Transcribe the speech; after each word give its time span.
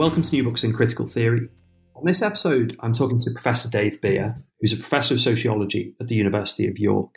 Welcome 0.00 0.22
to 0.22 0.34
New 0.34 0.44
Books 0.44 0.64
in 0.64 0.72
Critical 0.72 1.06
Theory. 1.06 1.50
On 1.94 2.06
this 2.06 2.22
episode, 2.22 2.74
I'm 2.80 2.94
talking 2.94 3.18
to 3.18 3.30
Professor 3.32 3.68
Dave 3.68 4.00
Beer, 4.00 4.42
who's 4.58 4.72
a 4.72 4.78
professor 4.78 5.12
of 5.12 5.20
sociology 5.20 5.94
at 6.00 6.06
the 6.06 6.14
University 6.14 6.66
of 6.66 6.78
York, 6.78 7.16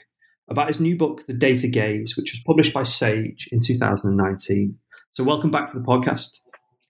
about 0.49 0.67
his 0.67 0.81
new 0.81 0.97
book, 0.97 1.25
The 1.25 1.33
Data 1.33 1.69
Gaze, 1.69 2.17
which 2.17 2.33
was 2.33 2.43
published 2.45 2.73
by 2.73 2.83
Sage 2.83 3.47
in 3.53 3.61
2019. 3.61 4.77
So, 5.13 5.23
welcome 5.23 5.49
back 5.49 5.65
to 5.67 5.79
the 5.79 5.85
podcast. 5.85 6.41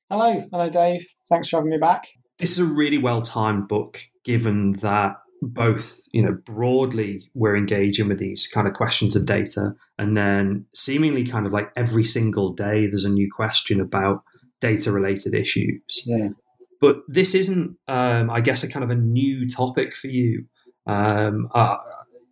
Hello, 0.09 0.43
hello, 0.51 0.67
Dave. 0.67 1.05
Thanks 1.29 1.49
for 1.49 1.57
having 1.57 1.69
me 1.69 1.77
back. 1.77 2.07
This 2.39 2.53
is 2.53 2.57
a 2.57 2.65
really 2.65 2.97
well 2.97 3.21
timed 3.21 3.67
book, 3.67 4.01
given 4.25 4.71
that 4.81 5.17
both, 5.43 5.99
you 6.11 6.23
know, 6.23 6.35
broadly 6.43 7.29
we're 7.35 7.55
engaging 7.55 8.07
with 8.07 8.17
these 8.17 8.47
kind 8.51 8.65
of 8.67 8.73
questions 8.73 9.15
of 9.15 9.27
data, 9.27 9.75
and 9.99 10.17
then 10.17 10.65
seemingly 10.73 11.23
kind 11.23 11.45
of 11.45 11.53
like 11.53 11.71
every 11.75 12.03
single 12.03 12.51
day 12.51 12.87
there's 12.87 13.05
a 13.05 13.11
new 13.11 13.29
question 13.31 13.79
about 13.79 14.23
data 14.69 14.91
related 14.91 15.33
issues. 15.33 16.03
Yeah. 16.05 16.29
But 16.81 16.95
this 17.07 17.35
isn't, 17.35 17.77
um, 17.87 18.29
I 18.29 18.41
guess, 18.41 18.63
a 18.63 18.69
kind 18.69 18.83
of 18.83 18.89
a 18.89 18.95
new 19.19 19.47
topic 19.47 19.95
for 19.95 20.07
you. 20.07 20.45
Um, 20.87 21.47
uh, 21.53 21.77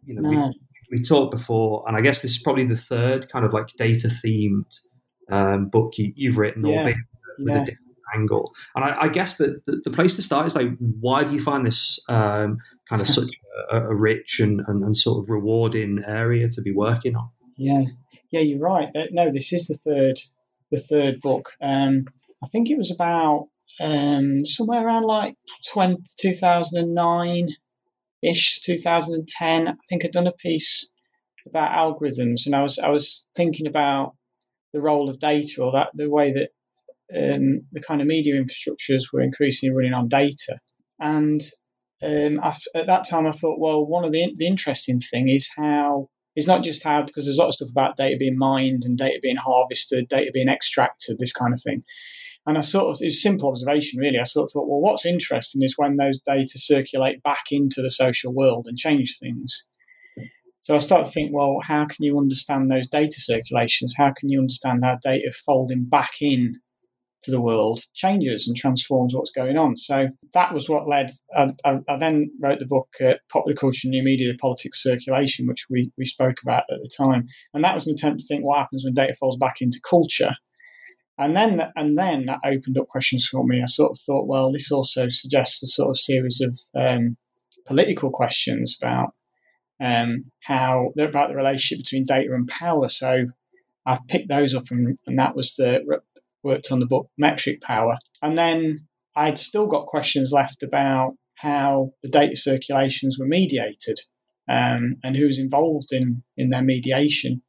you 0.05 0.13
know, 0.16 0.30
No. 0.30 0.54
we, 0.91 0.98
we 0.98 1.02
talked 1.04 1.31
before, 1.31 1.84
and 1.88 1.95
I 1.98 2.02
guess 2.02 2.21
this 2.21 2.31
is 2.35 2.41
probably 2.44 2.66
the 2.66 2.76
third 2.76 3.30
kind 3.30 3.45
of 3.45 3.54
like 3.54 3.67
data 3.77 4.07
themed 4.07 4.71
um, 5.31 5.67
book 5.70 5.98
you, 5.98 6.12
you've 6.16 6.38
written, 6.38 6.66
Yeah. 6.66 6.80
albeit 6.80 6.98
with 7.40 7.48
Yeah. 7.54 7.62
a 7.62 7.66
different 7.66 7.88
angle. 8.13 8.52
And 8.76 8.84
I, 8.84 9.04
I 9.04 9.07
guess 9.07 9.35
that 9.38 9.62
the, 9.66 9.82
the 9.85 9.91
place 9.91 10.16
to 10.18 10.21
start 10.21 10.45
is 10.45 10.55
like, 10.55 10.70
why 10.99 11.23
do 11.23 11.34
you 11.34 11.41
find 11.41 11.66
this 11.66 11.99
um, 12.09 12.57
kind 12.90 13.02
of 13.02 13.07
such 13.20 13.32
a, 13.71 13.77
a 13.93 13.95
rich 13.95 14.40
and, 14.41 14.59
and, 14.68 14.84
and 14.84 14.98
sort 14.98 15.18
of 15.23 15.29
rewarding 15.29 16.04
area 16.05 16.49
to 16.49 16.62
be 16.62 16.73
working 16.73 17.16
on? 17.16 17.29
Yeah, 17.57 17.84
yeah, 18.32 18.41
you're 18.41 18.59
right. 18.59 18.90
Uh, 18.93 19.05
No, 19.12 19.32
this 19.32 19.54
is 19.54 19.68
the 19.68 19.77
third, 19.88 20.18
the 20.71 20.79
third 20.79 21.21
book. 21.21 21.45
Um, 21.62 22.05
I 22.43 22.47
think 22.47 22.70
it 22.70 22.77
was 22.77 22.91
about 22.91 23.47
um, 23.79 24.45
somewhere 24.45 24.85
around 24.85 25.03
like 25.03 25.35
20, 25.71 25.97
2009 26.20 27.49
ish, 28.21 28.59
2010. 28.61 29.67
I 29.67 29.73
think 29.87 30.03
I'd 30.03 30.11
done 30.11 30.27
a 30.27 30.31
piece 30.31 30.89
about 31.47 31.71
algorithms, 31.71 32.45
and 32.45 32.55
I 32.55 32.62
was 32.62 32.77
I 32.79 32.89
was 32.89 33.25
thinking 33.35 33.67
about 33.67 34.15
the 34.73 34.81
role 34.81 35.09
of 35.09 35.19
data, 35.19 35.62
or 35.62 35.71
that 35.71 35.89
the 35.93 36.09
way 36.09 36.31
that 36.31 36.49
um, 37.13 37.62
the 37.71 37.81
kind 37.81 38.01
of 38.01 38.07
media 38.07 38.41
infrastructures 38.41 39.03
were 39.12 39.21
increasingly 39.21 39.75
running 39.75 39.93
on 39.93 40.07
data, 40.07 40.59
and 40.99 41.41
um, 42.03 42.39
I, 42.41 42.55
at 42.75 42.87
that 42.87 43.07
time 43.07 43.27
I 43.27 43.31
thought, 43.31 43.59
well, 43.59 43.85
one 43.85 44.03
of 44.03 44.12
the 44.12 44.34
the 44.37 44.47
interesting 44.47 44.99
thing 44.99 45.29
is 45.29 45.49
how 45.55 46.09
it's 46.35 46.47
not 46.47 46.63
just 46.63 46.84
how 46.84 47.03
because 47.03 47.25
there's 47.25 47.37
a 47.37 47.41
lot 47.41 47.49
of 47.49 47.55
stuff 47.55 47.69
about 47.69 47.97
data 47.97 48.17
being 48.17 48.37
mined 48.37 48.84
and 48.85 48.97
data 48.97 49.19
being 49.21 49.37
harvested, 49.37 50.09
data 50.09 50.31
being 50.34 50.49
extracted, 50.49 51.17
this 51.19 51.34
kind 51.34 51.53
of 51.53 51.62
thing. 51.62 51.84
And 52.45 52.57
I 52.57 52.61
sort 52.61 52.85
of 52.85 52.97
it's 53.01 53.17
a 53.17 53.20
simple 53.20 53.49
observation 53.49 53.99
really. 53.99 54.17
I 54.20 54.23
sort 54.23 54.45
of 54.45 54.51
thought, 54.51 54.67
well, 54.67 54.81
what's 54.81 55.05
interesting 55.05 55.61
is 55.61 55.75
when 55.77 55.97
those 55.97 56.20
data 56.20 56.57
circulate 56.57 57.21
back 57.23 57.45
into 57.51 57.81
the 57.81 57.91
social 57.91 58.34
world 58.34 58.65
and 58.67 58.77
change 58.77 59.17
things. 59.20 59.63
So 60.63 60.75
I 60.75 60.79
started 60.79 61.07
to 61.07 61.12
think, 61.12 61.31
well, 61.34 61.59
how 61.63 61.85
can 61.85 62.05
you 62.05 62.19
understand 62.19 62.69
those 62.69 62.87
data 62.87 63.19
circulations? 63.19 63.95
How 63.97 64.13
can 64.16 64.29
you 64.29 64.39
understand 64.39 64.84
how 64.84 64.97
data 65.03 65.31
folding 65.45 65.85
back 65.85 66.22
in 66.22 66.59
to 67.23 67.31
the 67.31 67.41
world 67.41 67.81
changes 67.94 68.47
and 68.47 68.56
transforms 68.56 69.13
what's 69.13 69.31
going 69.31 69.57
on? 69.57 69.75
So 69.75 70.09
that 70.34 70.53
was 70.53 70.69
what 70.69 70.88
led. 70.88 71.12
I, 71.35 71.50
I, 71.66 71.79
I 71.88 71.97
then 71.97 72.31
wrote 72.39 72.59
the 72.59 72.67
book 72.67 72.89
uh, 73.03 73.13
Popular 73.31 73.56
Culture, 73.56 73.88
New 73.88 74.03
Media, 74.03 74.34
Politics, 74.39 74.84
Circulation, 74.84 75.47
which 75.47 75.66
we 75.69 75.91
we 75.97 76.06
spoke 76.06 76.38
about 76.44 76.63
at 76.72 76.81
the 76.81 76.91
time, 76.95 77.28
and 77.53 77.63
that 77.63 77.73
was 77.73 77.88
an 77.88 77.94
attempt 77.94 78.22
to 78.22 78.28
think 78.28 78.44
what 78.44 78.59
happens 78.59 78.84
when 78.84 78.94
data 78.94 79.16
falls 79.16 79.38
back 79.38 79.62
into 79.62 79.79
culture. 79.88 80.35
And 81.22 81.36
then, 81.36 81.62
and 81.75 82.00
then 82.00 82.25
that 82.25 82.40
opened 82.44 82.80
up 82.80 82.88
questions 82.88 83.28
for 83.30 83.46
me. 83.46 83.62
I 83.62 83.68
sort 83.68 83.91
of 83.91 84.00
thought, 84.00 84.28
well, 84.28 84.52
this 84.52 84.72
also 84.72 85.08
suggests 85.09 85.62
a 85.62 85.68
sort 85.68 85.92
of 85.92 86.00
series 86.00 86.42
of 86.42 86.59
um, 86.76 87.16
political 87.68 88.09
questions 88.09 88.76
about 88.82 89.14
um, 89.80 90.24
how 90.44 90.90
about 90.98 91.30
the 91.30 91.36
relationship 91.36 91.86
between 91.86 92.06
data 92.06 92.34
and 92.34 92.48
power. 92.48 92.90
So 92.90 93.28
I 93.86 94.00
picked 94.08 94.30
those 94.30 94.56
up, 94.56 94.66
and, 94.72 94.98
and 95.06 95.20
that 95.20 95.36
was 95.36 95.54
the 95.56 96.02
worked 96.44 96.72
on 96.72 96.80
the 96.80 96.88
book 96.88 97.08
Metric 97.20 97.62
Power. 97.62 97.98
And 98.24 98.36
then 98.36 98.88
I'd 99.16 99.38
still 99.38 99.68
got 99.68 99.86
questions 99.86 100.31
left 100.31 100.64
about 100.64 101.14
how 101.36 101.92
the 102.02 102.10
data 102.10 102.36
circulations 102.36 103.18
were 103.20 103.28
mediated 103.28 104.00
um, 104.50 104.96
and 105.04 105.16
who 105.16 105.28
was 105.28 105.38
involved 105.38 105.92
in 105.92 106.24
in 106.36 106.50
their 106.50 106.64
mediation. 106.64 107.44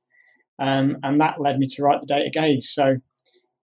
Um, 0.58 0.98
and 1.02 1.18
that 1.22 1.40
led 1.40 1.58
me 1.58 1.66
to 1.68 1.82
write 1.82 2.00
the 2.00 2.06
data 2.06 2.28
gaze. 2.30 2.70
So 2.70 2.96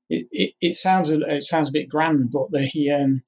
it, 0.09 0.53
it, 0.59 0.75
sounds 0.75 1.09
a, 1.09 1.19
it 1.21 1.43
sounds 1.43 1.69
a 1.69 1.73
bit 1.73 1.89
grand, 1.89 2.31
but 2.31 2.51
the 2.51 2.91
um, 2.91 3.21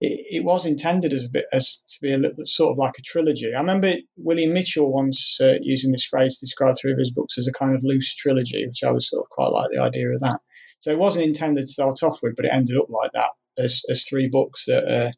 it, 0.00 0.36
it, 0.36 0.44
was 0.44 0.64
intended 0.66 1.12
as 1.12 1.24
a 1.24 1.28
bit 1.28 1.46
as 1.52 1.82
to 1.88 1.96
be 2.00 2.12
a 2.12 2.16
little 2.16 2.36
bit 2.36 2.48
sort 2.48 2.72
of 2.72 2.78
like 2.78 2.94
a 2.98 3.02
trilogy. 3.02 3.52
I 3.54 3.60
remember 3.60 3.94
William 4.16 4.52
Mitchell 4.52 4.92
once 4.92 5.38
uh, 5.40 5.54
using 5.60 5.92
this 5.92 6.04
phrase 6.04 6.38
to 6.38 6.46
describe 6.46 6.74
three 6.80 6.92
of 6.92 6.98
his 6.98 7.10
books 7.10 7.38
as 7.38 7.48
a 7.48 7.52
kind 7.52 7.74
of 7.74 7.82
loose 7.82 8.14
trilogy, 8.14 8.66
which 8.66 8.84
I 8.84 8.90
was 8.90 9.08
sort 9.08 9.24
of 9.24 9.30
quite 9.30 9.48
like 9.48 9.70
the 9.72 9.82
idea 9.82 10.08
of 10.10 10.20
that. 10.20 10.40
So 10.80 10.90
it 10.90 10.98
wasn't 10.98 11.24
intended 11.24 11.62
to 11.62 11.66
start 11.66 12.02
off 12.02 12.20
with, 12.22 12.36
but 12.36 12.44
it 12.44 12.52
ended 12.52 12.76
up 12.76 12.88
like 12.90 13.12
that 13.14 13.30
as, 13.58 13.82
as 13.90 14.04
three 14.04 14.28
books 14.28 14.64
that 14.66 14.84
are 14.84 15.12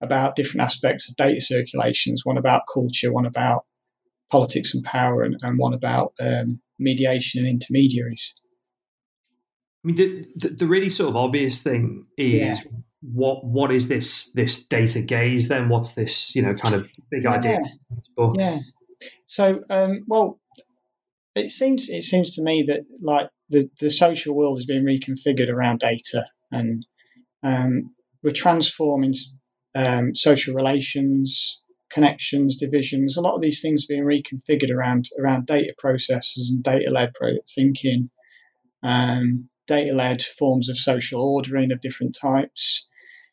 about 0.00 0.36
different 0.36 0.62
aspects 0.62 1.08
of 1.08 1.16
data 1.16 1.40
circulations. 1.40 2.24
One 2.24 2.38
about 2.38 2.62
culture, 2.72 3.12
one 3.12 3.26
about 3.26 3.64
politics 4.30 4.74
and 4.74 4.84
power, 4.84 5.22
and, 5.22 5.36
and 5.42 5.58
one 5.58 5.74
about 5.74 6.12
um, 6.20 6.60
mediation 6.78 7.40
and 7.40 7.48
intermediaries. 7.48 8.34
I 9.84 9.86
mean, 9.86 9.96
the, 9.96 10.26
the, 10.36 10.48
the, 10.54 10.66
really 10.66 10.90
sort 10.90 11.10
of 11.10 11.16
obvious 11.16 11.62
thing 11.62 12.06
is 12.16 12.62
Yeah. 12.62 12.70
what 13.00 13.44
what 13.44 13.70
is 13.70 13.88
this 13.88 14.32
this 14.32 14.66
data 14.66 15.00
gaze? 15.00 15.48
Then 15.48 15.68
what's 15.68 15.94
this 15.94 16.34
you 16.34 16.42
know 16.42 16.54
kind 16.54 16.74
of 16.74 16.88
big 17.10 17.26
idea 17.26 17.60
Yeah. 17.62 17.96
book? 18.16 18.34
Yeah. 18.38 18.58
So, 19.26 19.60
um, 19.70 20.04
well, 20.08 20.40
it 21.34 21.50
seems 21.50 21.88
it 21.88 22.02
seems 22.02 22.34
to 22.34 22.42
me 22.42 22.64
that 22.64 22.80
like 23.02 23.30
the 23.48 23.70
the 23.80 23.90
social 23.90 24.34
world 24.34 24.58
is 24.58 24.66
being 24.66 24.84
reconfigured 24.84 25.48
around 25.48 25.80
data, 25.80 26.24
and 26.50 26.84
um, 27.42 27.94
we're 28.22 28.32
transforming 28.32 29.14
um, 29.76 30.14
social 30.16 30.54
relations, 30.54 31.60
connections, 31.90 32.56
divisions. 32.56 33.16
A 33.16 33.20
lot 33.20 33.36
of 33.36 33.42
these 33.42 33.60
things 33.62 33.84
are 33.84 33.94
being 33.94 34.04
reconfigured 34.04 34.74
around 34.74 35.08
around 35.20 35.46
data 35.46 35.72
processes 35.78 36.50
and 36.50 36.62
data 36.64 36.90
led 36.90 37.12
pro- 37.14 37.38
thinking, 37.54 38.10
um, 38.82 39.48
data 39.68 39.92
led 39.92 40.22
forms 40.22 40.68
of 40.68 40.78
social 40.78 41.22
ordering 41.22 41.70
of 41.70 41.80
different 41.80 42.16
types. 42.20 42.86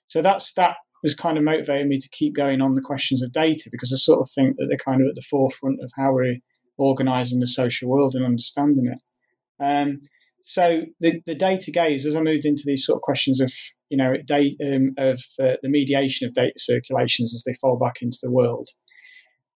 So 0.07 0.21
that's 0.21 0.53
that 0.53 0.75
was 1.01 1.15
kind 1.15 1.37
of 1.37 1.43
motivating 1.43 1.89
me 1.89 1.99
to 1.99 2.09
keep 2.09 2.35
going 2.35 2.61
on 2.61 2.75
the 2.75 2.81
questions 2.81 3.23
of 3.23 3.31
data 3.31 3.69
because 3.71 3.91
I 3.91 3.97
sort 3.97 4.21
of 4.21 4.29
think 4.29 4.57
that 4.57 4.67
they're 4.67 4.77
kind 4.77 5.01
of 5.01 5.07
at 5.07 5.15
the 5.15 5.21
forefront 5.21 5.79
of 5.81 5.91
how 5.95 6.13
we're 6.13 6.37
organizing 6.77 7.39
the 7.39 7.47
social 7.47 7.89
world 7.89 8.15
and 8.15 8.25
understanding 8.25 8.91
it. 8.91 8.99
Um, 9.63 10.01
so 10.43 10.81
the, 10.99 11.21
the 11.25 11.35
data 11.35 11.71
gaze, 11.71 12.05
as 12.05 12.15
I 12.15 12.21
moved 12.21 12.45
into 12.45 12.63
these 12.65 12.85
sort 12.85 12.97
of 12.97 13.01
questions 13.01 13.39
of 13.39 13.51
you 13.89 13.97
know 13.97 14.15
data, 14.25 14.55
um, 14.75 14.93
of 14.97 15.23
uh, 15.41 15.55
the 15.63 15.69
mediation 15.69 16.27
of 16.27 16.33
data 16.33 16.53
circulations 16.57 17.33
as 17.33 17.43
they 17.43 17.53
fall 17.55 17.77
back 17.77 18.01
into 18.01 18.19
the 18.21 18.31
world, 18.31 18.69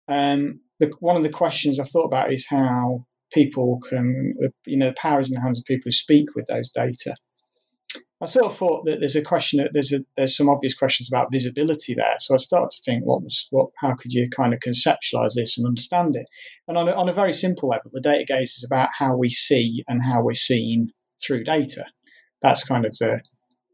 um, 0.07 0.59
the, 0.79 0.91
one 0.99 1.17
of 1.17 1.23
the 1.23 1.29
questions 1.29 1.79
I 1.79 1.83
thought 1.83 2.05
about 2.05 2.33
is 2.33 2.47
how 2.47 3.05
people 3.31 3.79
can 3.87 4.33
you 4.65 4.77
know 4.77 4.89
the 4.89 4.95
power 4.95 5.19
is 5.19 5.29
in 5.29 5.35
the 5.35 5.41
hands 5.41 5.59
of 5.59 5.65
people 5.65 5.83
who 5.85 5.91
speak 5.91 6.35
with 6.35 6.45
those 6.47 6.69
data. 6.69 7.15
I 8.21 8.25
sort 8.25 8.47
of 8.47 8.57
thought 8.57 8.85
that 8.85 8.99
there's 8.99 9.15
a 9.15 9.21
question 9.21 9.59
that 9.59 9.71
there's 9.73 9.93
a 9.93 9.99
there's 10.17 10.35
some 10.35 10.49
obvious 10.49 10.73
questions 10.73 11.07
about 11.09 11.31
visibility 11.31 11.93
there. 11.93 12.15
So 12.19 12.33
I 12.33 12.37
started 12.37 12.71
to 12.71 12.81
think, 12.83 13.05
what 13.05 13.23
was 13.23 13.47
what? 13.51 13.69
How 13.77 13.95
could 13.95 14.11
you 14.11 14.29
kind 14.29 14.53
of 14.53 14.59
conceptualize 14.59 15.35
this 15.35 15.57
and 15.57 15.65
understand 15.65 16.17
it? 16.17 16.25
And 16.67 16.77
on 16.77 16.89
a, 16.89 16.91
on 16.91 17.07
a 17.07 17.13
very 17.13 17.31
simple 17.31 17.69
level, 17.69 17.91
the 17.93 18.01
data 18.01 18.25
gaze 18.27 18.55
is 18.57 18.65
about 18.65 18.89
how 18.97 19.15
we 19.15 19.29
see 19.29 19.85
and 19.87 20.03
how 20.03 20.21
we're 20.21 20.33
seen 20.33 20.91
through 21.23 21.45
data. 21.45 21.85
That's 22.41 22.63
kind 22.65 22.85
of 22.85 22.97
the, 22.97 23.21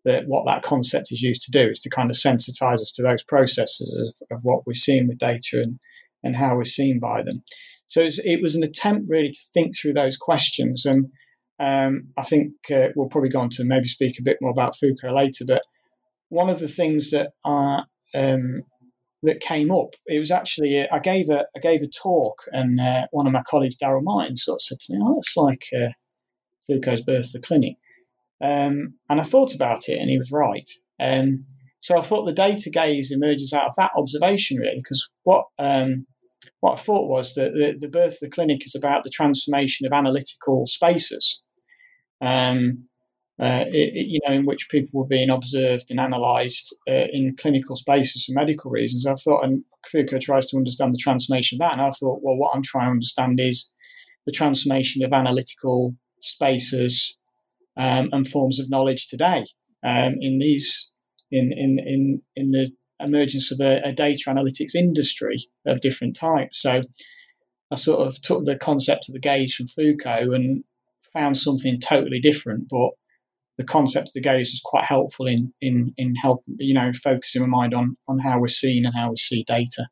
the 0.03 0.23
what 0.27 0.45
that 0.45 0.61
concept 0.61 1.11
is 1.11 1.23
used 1.23 1.41
to 1.43 1.51
do 1.51 1.71
is 1.71 1.79
to 1.79 1.89
kind 1.89 2.11
of 2.11 2.15
sensitize 2.15 2.81
us 2.81 2.91
to 2.95 3.03
those 3.03 3.23
processes 3.23 4.13
of, 4.29 4.37
of 4.37 4.43
what 4.43 4.67
we're 4.67 4.73
seeing 4.75 5.07
with 5.07 5.17
data 5.17 5.61
and 5.61 5.79
and 6.23 6.35
how 6.35 6.55
we're 6.55 6.65
seen 6.65 6.99
by 6.99 7.23
them. 7.23 7.43
So 7.95 8.09
it 8.25 8.41
was, 8.41 8.55
an 8.55 8.63
attempt 8.63 9.05
really 9.07 9.31
to 9.31 9.39
think 9.53 9.77
through 9.77 9.93
those 9.93 10.17
questions 10.17 10.85
and. 10.85 11.07
Um, 11.57 12.09
I 12.17 12.23
think 12.23 12.51
uh, 12.69 12.89
we'll 12.97 13.07
probably 13.07 13.29
go 13.29 13.39
on 13.39 13.49
to 13.51 13.63
maybe 13.63 13.87
speak 13.87 14.19
a 14.19 14.23
bit 14.23 14.39
more 14.41 14.51
about 14.51 14.75
Foucault 14.75 15.15
later. 15.15 15.45
But 15.47 15.61
one 16.27 16.49
of 16.49 16.59
the 16.59 16.67
things 16.67 17.11
that 17.11 17.29
are, 17.45 17.85
um, 18.13 18.63
that 19.23 19.39
came 19.39 19.71
up, 19.71 19.91
it 20.05 20.19
was 20.19 20.31
actually 20.31 20.85
I 20.91 20.99
gave 20.99 21.29
a 21.29 21.45
I 21.55 21.59
gave 21.61 21.81
a 21.81 21.87
talk, 21.87 22.41
and 22.51 22.81
uh, 22.81 23.07
one 23.11 23.25
of 23.25 23.31
my 23.31 23.41
colleagues, 23.49 23.77
Daryl 23.77 24.03
Martin, 24.03 24.35
sort 24.35 24.57
of 24.57 24.63
said 24.63 24.81
to 24.81 24.93
me, 24.93 24.99
"Oh, 25.01 25.19
it's 25.19 25.37
like 25.37 25.65
uh, 25.73 25.93
Foucault's 26.67 27.03
Birth 27.03 27.27
of 27.27 27.31
the 27.31 27.39
Clinic," 27.39 27.77
um, 28.41 28.95
and 29.07 29.21
I 29.21 29.23
thought 29.23 29.55
about 29.55 29.87
it, 29.87 29.97
and 29.97 30.09
he 30.09 30.17
was 30.17 30.33
right. 30.33 30.69
Um, 30.99 31.39
so 31.79 31.97
I 31.97 32.01
thought 32.01 32.25
the 32.25 32.33
data 32.33 32.69
gaze 32.69 33.11
emerges 33.13 33.53
out 33.53 33.69
of 33.69 33.75
that 33.77 33.91
observation, 33.95 34.57
really, 34.57 34.81
because 34.83 35.07
what 35.23 35.45
um, 35.57 36.05
what 36.65 36.79
I 36.79 36.81
thought 36.81 37.07
was 37.07 37.35
that 37.35 37.53
the, 37.53 37.77
the 37.79 37.87
birth 37.87 38.13
of 38.13 38.19
the 38.21 38.29
clinic 38.29 38.65
is 38.65 38.73
about 38.73 39.03
the 39.03 39.11
transformation 39.11 39.85
of 39.85 39.93
analytical 39.93 40.65
spaces. 40.65 41.39
Um, 42.21 42.85
uh, 43.39 43.65
it, 43.67 43.93
it, 43.93 44.07
you 44.07 44.19
know, 44.25 44.33
in 44.33 44.47
which 44.47 44.69
people 44.69 44.99
were 44.99 45.07
being 45.07 45.29
observed 45.29 45.91
and 45.91 45.99
analysed 45.99 46.75
uh, 46.89 47.05
in 47.13 47.35
clinical 47.39 47.75
spaces 47.75 48.25
for 48.25 48.31
medical 48.31 48.71
reasons. 48.71 49.05
I 49.05 49.13
thought, 49.13 49.43
and 49.43 49.63
Foucault 49.91 50.21
tries 50.21 50.47
to 50.47 50.57
understand 50.57 50.95
the 50.95 51.03
transformation 51.03 51.57
of 51.57 51.59
that, 51.59 51.73
and 51.73 51.81
I 51.83 51.91
thought, 51.91 52.21
well, 52.23 52.35
what 52.35 52.55
I'm 52.55 52.63
trying 52.63 52.87
to 52.87 52.93
understand 52.93 53.39
is 53.39 53.71
the 54.25 54.31
transformation 54.31 55.03
of 55.03 55.13
analytical 55.13 55.93
spaces 56.21 57.15
um, 57.77 58.09
and 58.11 58.27
forms 58.27 58.59
of 58.59 58.71
knowledge 58.71 59.07
today 59.07 59.45
um, 59.85 60.15
in 60.19 60.39
these 60.39 60.89
in 61.29 61.53
in 61.53 61.77
in 61.77 62.21
in 62.35 62.51
the 62.51 62.71
emergence 62.99 63.51
of 63.51 63.59
a, 63.59 63.81
a 63.83 63.91
data 63.91 64.23
analytics 64.27 64.75
industry 64.75 65.37
of 65.65 65.81
different 65.81 66.15
types. 66.15 66.61
So 66.61 66.81
I 67.71 67.75
sort 67.75 68.07
of 68.07 68.21
took 68.21 68.45
the 68.45 68.55
concept 68.55 69.09
of 69.09 69.13
the 69.13 69.19
gaze 69.19 69.55
from 69.55 69.67
Foucault 69.67 70.31
and 70.31 70.63
found 71.13 71.37
something 71.37 71.79
totally 71.79 72.19
different, 72.19 72.67
but 72.69 72.91
the 73.57 73.63
concept 73.63 74.09
of 74.09 74.13
the 74.13 74.21
gaze 74.21 74.51
was 74.51 74.61
quite 74.63 74.83
helpful 74.83 75.27
in 75.27 75.53
in 75.61 75.93
in 75.97 76.15
helping 76.15 76.55
you 76.57 76.73
know 76.73 76.91
focusing 76.93 77.41
my 77.41 77.47
mind 77.47 77.73
on 77.73 77.95
on 78.07 78.19
how 78.19 78.39
we're 78.39 78.47
seen 78.47 78.85
and 78.85 78.93
how 78.95 79.11
we 79.11 79.17
see 79.17 79.43
data. 79.47 79.87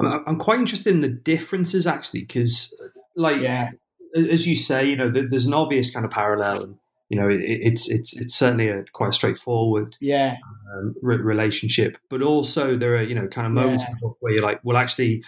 I'm 0.00 0.38
quite 0.38 0.60
interested 0.60 0.94
in 0.94 1.00
the 1.00 1.08
differences 1.08 1.86
actually, 1.86 2.20
because 2.20 2.74
like 3.16 3.40
yeah. 3.40 3.70
as 4.16 4.46
you 4.46 4.56
say, 4.56 4.86
you 4.86 4.96
know, 4.96 5.10
there's 5.10 5.46
an 5.46 5.54
obvious 5.54 5.90
kind 5.90 6.04
of 6.04 6.12
parallel, 6.12 6.62
and 6.62 6.74
you 7.08 7.18
know, 7.18 7.28
it, 7.28 7.40
it's 7.42 7.90
it's 7.90 8.16
it's 8.16 8.34
certainly 8.34 8.68
a 8.68 8.84
quite 8.92 9.14
straightforward 9.14 9.96
yeah 10.00 10.36
um, 10.74 10.94
re- 11.00 11.16
relationship, 11.16 11.96
but 12.10 12.22
also 12.22 12.76
there 12.76 12.96
are 12.96 13.02
you 13.02 13.14
know 13.14 13.28
kind 13.28 13.46
of 13.46 13.52
moments 13.52 13.84
yeah. 13.88 14.08
where 14.20 14.32
you're 14.32 14.42
like, 14.42 14.60
well, 14.62 14.76
actually, 14.76 15.24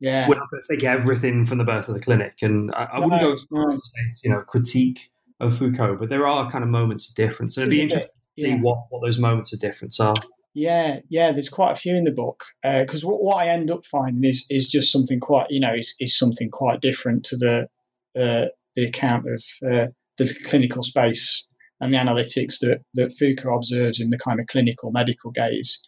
yeah, 0.00 0.28
we're 0.28 0.36
not 0.36 0.50
going 0.50 0.62
to 0.62 0.76
take 0.76 0.84
everything 0.84 1.46
from 1.46 1.58
the 1.58 1.64
birth 1.64 1.88
of 1.88 1.94
the 1.94 2.00
clinic, 2.00 2.36
and 2.42 2.72
I, 2.74 2.88
I 2.92 2.98
wouldn't 2.98 3.20
go 3.20 3.32
as 3.32 3.44
far 3.44 3.70
as 3.70 3.90
you 4.22 4.30
know 4.30 4.42
critique 4.42 5.10
of 5.40 5.56
Foucault, 5.56 5.96
but 5.96 6.10
there 6.10 6.26
are 6.26 6.50
kind 6.50 6.62
of 6.62 6.70
moments 6.70 7.08
of 7.08 7.14
difference, 7.14 7.56
and 7.56 7.62
it'd 7.62 7.72
be 7.72 7.82
interesting 7.82 8.20
to 8.38 8.44
see 8.44 8.54
what 8.56 8.86
what 8.90 9.02
those 9.02 9.18
moments 9.18 9.52
of 9.52 9.60
difference 9.60 9.98
are. 10.00 10.14
Yeah, 10.54 11.00
yeah. 11.08 11.32
There's 11.32 11.48
quite 11.48 11.72
a 11.72 11.76
few 11.76 11.94
in 11.94 12.04
the 12.04 12.10
book 12.10 12.44
because 12.62 13.04
uh, 13.04 13.08
what, 13.08 13.22
what, 13.22 13.36
I 13.36 13.48
end 13.48 13.70
up 13.70 13.86
finding 13.86 14.28
is 14.28 14.44
is 14.50 14.68
just 14.68 14.92
something 14.92 15.20
quite 15.20 15.46
you 15.50 15.60
know 15.60 15.74
is, 15.74 15.94
is 16.00 16.18
something 16.18 16.50
quite 16.50 16.80
different 16.80 17.24
to 17.26 17.36
the 17.36 17.68
uh, 18.20 18.46
the 18.74 18.84
account 18.84 19.26
of 19.28 19.44
uh, 19.70 19.86
the 20.18 20.34
clinical 20.44 20.82
space 20.82 21.46
and 21.80 21.92
the 21.92 21.98
analytics 21.98 22.58
that 22.60 22.80
that 22.94 23.14
Foucault 23.18 23.56
observes 23.56 24.00
in 24.00 24.10
the 24.10 24.18
kind 24.18 24.40
of 24.40 24.46
clinical 24.46 24.90
medical 24.90 25.30
gaze. 25.30 25.80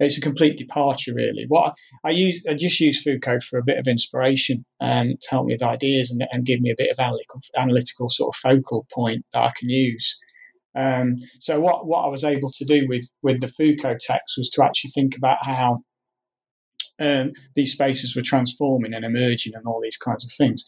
It's 0.00 0.18
a 0.18 0.20
complete 0.20 0.58
departure, 0.58 1.14
really. 1.14 1.44
What 1.46 1.74
I, 2.04 2.08
I 2.08 2.10
use, 2.10 2.42
I 2.50 2.54
just 2.54 2.80
use 2.80 3.00
Foucault 3.00 3.42
for 3.48 3.58
a 3.58 3.64
bit 3.64 3.78
of 3.78 3.86
inspiration 3.86 4.64
um, 4.80 5.14
to 5.20 5.30
help 5.30 5.46
me 5.46 5.54
with 5.54 5.62
ideas 5.62 6.10
and, 6.10 6.24
and 6.32 6.44
give 6.44 6.60
me 6.60 6.70
a 6.70 6.76
bit 6.76 6.90
of 6.90 6.98
analytical, 6.98 7.40
analytical 7.56 8.08
sort 8.08 8.34
of 8.34 8.40
focal 8.40 8.86
point 8.92 9.24
that 9.32 9.42
I 9.42 9.52
can 9.56 9.70
use. 9.70 10.18
Um, 10.76 11.18
so 11.40 11.60
what 11.60 11.86
what 11.86 12.04
I 12.04 12.08
was 12.08 12.24
able 12.24 12.50
to 12.50 12.64
do 12.64 12.86
with 12.88 13.04
with 13.22 13.40
the 13.40 13.48
Foucault 13.48 13.98
text 14.00 14.34
was 14.36 14.50
to 14.50 14.64
actually 14.64 14.90
think 14.90 15.16
about 15.16 15.44
how 15.44 15.82
um, 16.98 17.32
these 17.54 17.72
spaces 17.72 18.14
were 18.14 18.22
transforming 18.22 18.94
and 18.94 19.04
emerging 19.04 19.54
and 19.54 19.66
all 19.66 19.80
these 19.80 19.96
kinds 19.96 20.24
of 20.24 20.32
things. 20.32 20.64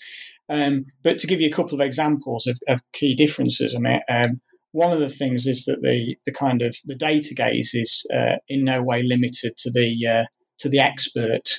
Um, 0.48 0.86
but 1.02 1.18
to 1.18 1.26
give 1.26 1.40
you 1.40 1.48
a 1.48 1.52
couple 1.52 1.74
of 1.74 1.84
examples 1.84 2.46
of, 2.46 2.58
of 2.68 2.80
key 2.92 3.14
differences, 3.14 3.74
I 3.74 3.78
mean, 3.78 4.00
um, 4.08 4.40
one 4.72 4.92
of 4.92 5.00
the 5.00 5.10
things 5.10 5.46
is 5.46 5.64
that 5.64 5.82
the 5.82 6.16
the 6.26 6.32
kind 6.32 6.62
of 6.62 6.76
the 6.84 6.94
data 6.94 7.34
gaze 7.34 7.72
is 7.74 8.06
uh, 8.14 8.36
in 8.48 8.64
no 8.64 8.82
way 8.82 9.02
limited 9.02 9.56
to 9.58 9.70
the 9.70 9.96
uh, 10.06 10.24
to 10.58 10.68
the 10.68 10.78
expert 10.78 11.58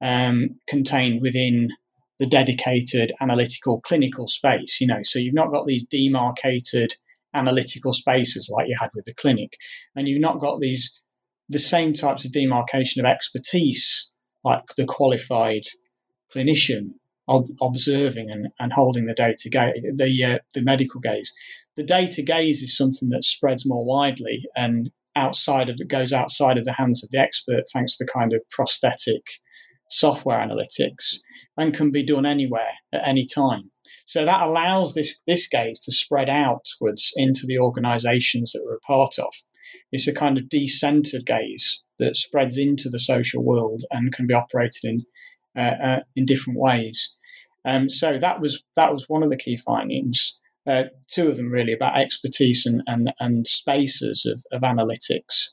um, 0.00 0.50
contained 0.66 1.20
within 1.20 1.68
the 2.18 2.26
dedicated 2.26 3.12
analytical 3.20 3.80
clinical 3.80 4.26
space. 4.26 4.80
You 4.80 4.86
know, 4.88 5.02
so 5.02 5.18
you've 5.18 5.34
not 5.34 5.52
got 5.52 5.66
these 5.66 5.84
demarcated 5.84 6.94
analytical 7.34 7.92
spaces 7.92 8.50
like 8.52 8.68
you 8.68 8.76
had 8.78 8.90
with 8.94 9.04
the 9.04 9.14
clinic. 9.14 9.56
And 9.94 10.08
you've 10.08 10.20
not 10.20 10.40
got 10.40 10.60
these 10.60 11.00
the 11.48 11.58
same 11.58 11.94
types 11.94 12.24
of 12.24 12.32
demarcation 12.32 13.04
of 13.04 13.10
expertise 13.10 14.08
like 14.44 14.62
the 14.76 14.84
qualified 14.84 15.62
clinician 16.34 16.90
ob- 17.28 17.50
observing 17.60 18.30
and, 18.30 18.48
and 18.58 18.72
holding 18.72 19.06
the 19.06 19.14
data 19.14 19.48
gaze, 19.48 19.82
the 19.94 20.24
uh, 20.24 20.38
the 20.54 20.62
medical 20.62 21.00
gaze. 21.00 21.32
The 21.76 21.84
data 21.84 22.22
gaze 22.22 22.62
is 22.62 22.76
something 22.76 23.10
that 23.10 23.24
spreads 23.24 23.64
more 23.64 23.84
widely 23.84 24.42
and 24.56 24.90
outside 25.14 25.68
of 25.68 25.76
that 25.78 25.88
goes 25.88 26.12
outside 26.12 26.58
of 26.58 26.64
the 26.64 26.72
hands 26.72 27.02
of 27.02 27.10
the 27.10 27.18
expert 27.18 27.64
thanks 27.72 27.96
to 27.96 28.04
the 28.04 28.10
kind 28.10 28.32
of 28.32 28.40
prosthetic 28.50 29.22
software 29.90 30.38
analytics 30.38 31.16
and 31.56 31.74
can 31.74 31.90
be 31.90 32.04
done 32.04 32.26
anywhere 32.26 32.72
at 32.92 33.06
any 33.06 33.26
time. 33.26 33.70
So 34.06 34.24
that 34.24 34.42
allows 34.42 34.94
this, 34.94 35.18
this 35.26 35.46
gaze 35.46 35.80
to 35.80 35.92
spread 35.92 36.30
outwards 36.30 37.12
into 37.16 37.46
the 37.46 37.58
organizations 37.58 38.52
that 38.52 38.62
we're 38.64 38.76
a 38.76 38.80
part 38.80 39.18
of. 39.18 39.32
It's 39.92 40.08
a 40.08 40.14
kind 40.14 40.38
of 40.38 40.44
decentered 40.44 41.26
gaze 41.26 41.82
that 41.98 42.16
spreads 42.16 42.56
into 42.56 42.88
the 42.88 43.00
social 43.00 43.44
world 43.44 43.82
and 43.90 44.12
can 44.12 44.26
be 44.26 44.34
operated 44.34 44.84
in 44.84 45.02
uh, 45.56 45.74
uh, 45.82 46.00
in 46.14 46.24
different 46.24 46.58
ways. 46.58 47.14
Um, 47.68 47.90
so 47.90 48.16
that 48.16 48.40
was 48.40 48.64
that 48.76 48.94
was 48.94 49.08
one 49.08 49.22
of 49.22 49.30
the 49.30 49.36
key 49.36 49.58
findings. 49.58 50.40
Uh, 50.66 50.84
two 51.10 51.28
of 51.28 51.36
them 51.36 51.50
really 51.50 51.74
about 51.74 51.98
expertise 51.98 52.64
and 52.64 52.82
and, 52.86 53.12
and 53.20 53.46
spaces 53.46 54.24
of, 54.24 54.42
of 54.52 54.62
analytics. 54.62 55.48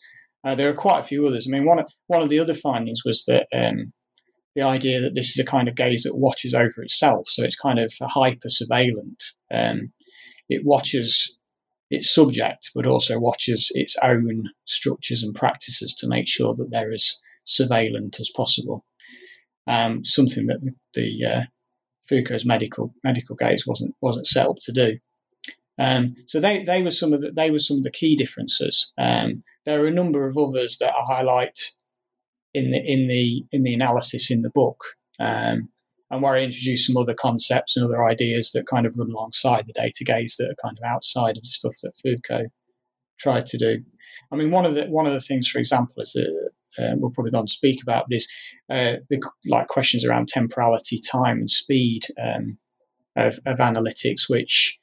Uh, 0.46 0.56
there 0.56 0.70
are 0.70 0.76
quite 0.76 1.00
a 1.00 1.04
few 1.04 1.28
others. 1.28 1.46
I 1.48 1.52
mean, 1.52 1.66
one 1.66 1.80
of, 1.80 1.92
one 2.08 2.22
of 2.22 2.30
the 2.30 2.40
other 2.40 2.54
findings 2.54 3.02
was 3.04 3.26
that 3.26 3.48
um, 3.54 3.92
the 4.56 4.62
idea 4.62 5.02
that 5.02 5.16
this 5.16 5.32
is 5.32 5.40
a 5.40 5.46
kind 5.46 5.68
of 5.68 5.76
gaze 5.76 6.04
that 6.04 6.18
watches 6.18 6.54
over 6.54 6.84
itself. 6.84 7.28
So 7.28 7.44
it's 7.44 7.56
kind 7.56 7.80
of 7.80 7.92
hyper 8.00 8.48
surveillant. 8.48 9.22
Um, 9.52 9.92
it 10.48 10.62
watches 10.64 11.36
its 11.90 12.14
subject, 12.14 12.70
but 12.76 12.86
also 12.86 13.20
watches 13.20 13.72
its 13.74 13.96
own 14.04 14.44
structures 14.66 15.24
and 15.24 15.34
practices 15.36 15.94
to 15.96 16.08
make 16.08 16.28
sure 16.28 16.56
that 16.56 16.70
they're 16.72 16.94
as 16.94 17.18
surveillant 17.48 18.20
as 18.20 18.30
possible. 18.36 18.86
Um, 19.68 20.06
something 20.06 20.46
that 20.46 20.62
the, 20.62 20.74
the 20.94 21.26
uh, 21.26 21.42
Foucault's 22.08 22.46
medical 22.46 22.94
medical 23.04 23.36
gaze 23.36 23.66
wasn't 23.66 23.96
wasn't 24.02 24.28
set 24.28 24.48
up 24.48 24.58
to 24.62 24.72
do. 24.72 24.98
Um, 25.78 26.16
so 26.28 26.40
they, 26.40 26.64
they 26.64 26.82
were 26.82 26.92
some 26.92 27.14
of 27.14 27.22
the 27.22 27.32
they 27.32 27.52
were 27.52 27.60
some 27.60 27.78
of 27.78 27.84
the 27.84 27.92
key 27.92 28.16
differences. 28.16 28.92
Um, 28.98 29.44
there 29.66 29.84
are 29.84 29.88
a 29.88 29.92
number 29.92 30.28
of 30.28 30.38
others 30.38 30.78
that 30.80 30.94
I 30.94 31.04
highlight 31.06 31.60
in 32.54 32.72
the 32.72 32.80
in 32.80 33.08
the 33.08 33.44
in 33.52 33.64
the 33.64 33.74
analysis 33.74 34.32
in 34.32 34.42
the 34.42 34.50
book, 34.50 34.84
um, 35.20 35.70
and 36.10 36.22
where 36.22 36.36
I 36.36 36.42
introduce 36.42 36.88
some 36.88 36.98
other 36.98 37.14
concepts 37.14 37.76
and 37.76 37.86
other 37.86 38.06
ideas 38.06 38.52
that 38.52 38.68
kind 38.68 38.86
of 38.86 38.98
run 38.98 39.10
alongside 39.10 39.66
the 39.68 39.74
data 39.74 40.04
gaze 40.06 40.36
that 40.40 40.50
are 40.50 40.64
kind 40.64 40.78
of 40.78 40.84
outside 40.86 41.38
of 41.38 41.44
the 41.44 41.50
stuff 41.50 41.76
that 41.84 41.98
Foucault 42.02 42.50
tried 43.20 43.46
to 43.48 43.58
do. 43.58 43.84
I 44.32 44.36
mean, 44.38 44.52
one 44.52 44.66
of 44.66 44.76
the 44.76 44.86
one 44.86 45.06
of 45.06 45.14
the 45.14 45.22
things, 45.22 45.48
for 45.48 45.60
example, 45.60 46.02
is 46.02 46.14
that 46.14 46.52
uh, 46.80 46.94
we'll 46.96 47.12
probably 47.12 47.32
go 47.32 47.40
on 47.40 47.48
to 47.48 47.52
speak 47.54 47.82
about, 47.82 48.06
but 48.10 48.16
is 48.16 48.28
uh, 48.70 48.98
the 49.10 49.20
like 49.46 49.68
questions 49.68 50.06
around 50.06 50.28
temporality, 50.28 51.00
time, 51.00 51.40
and 51.40 51.50
speed 51.50 52.08
um, 52.22 52.58
of, 53.16 53.40
of 53.46 53.58
analytics, 53.58 54.30
which 54.30 54.78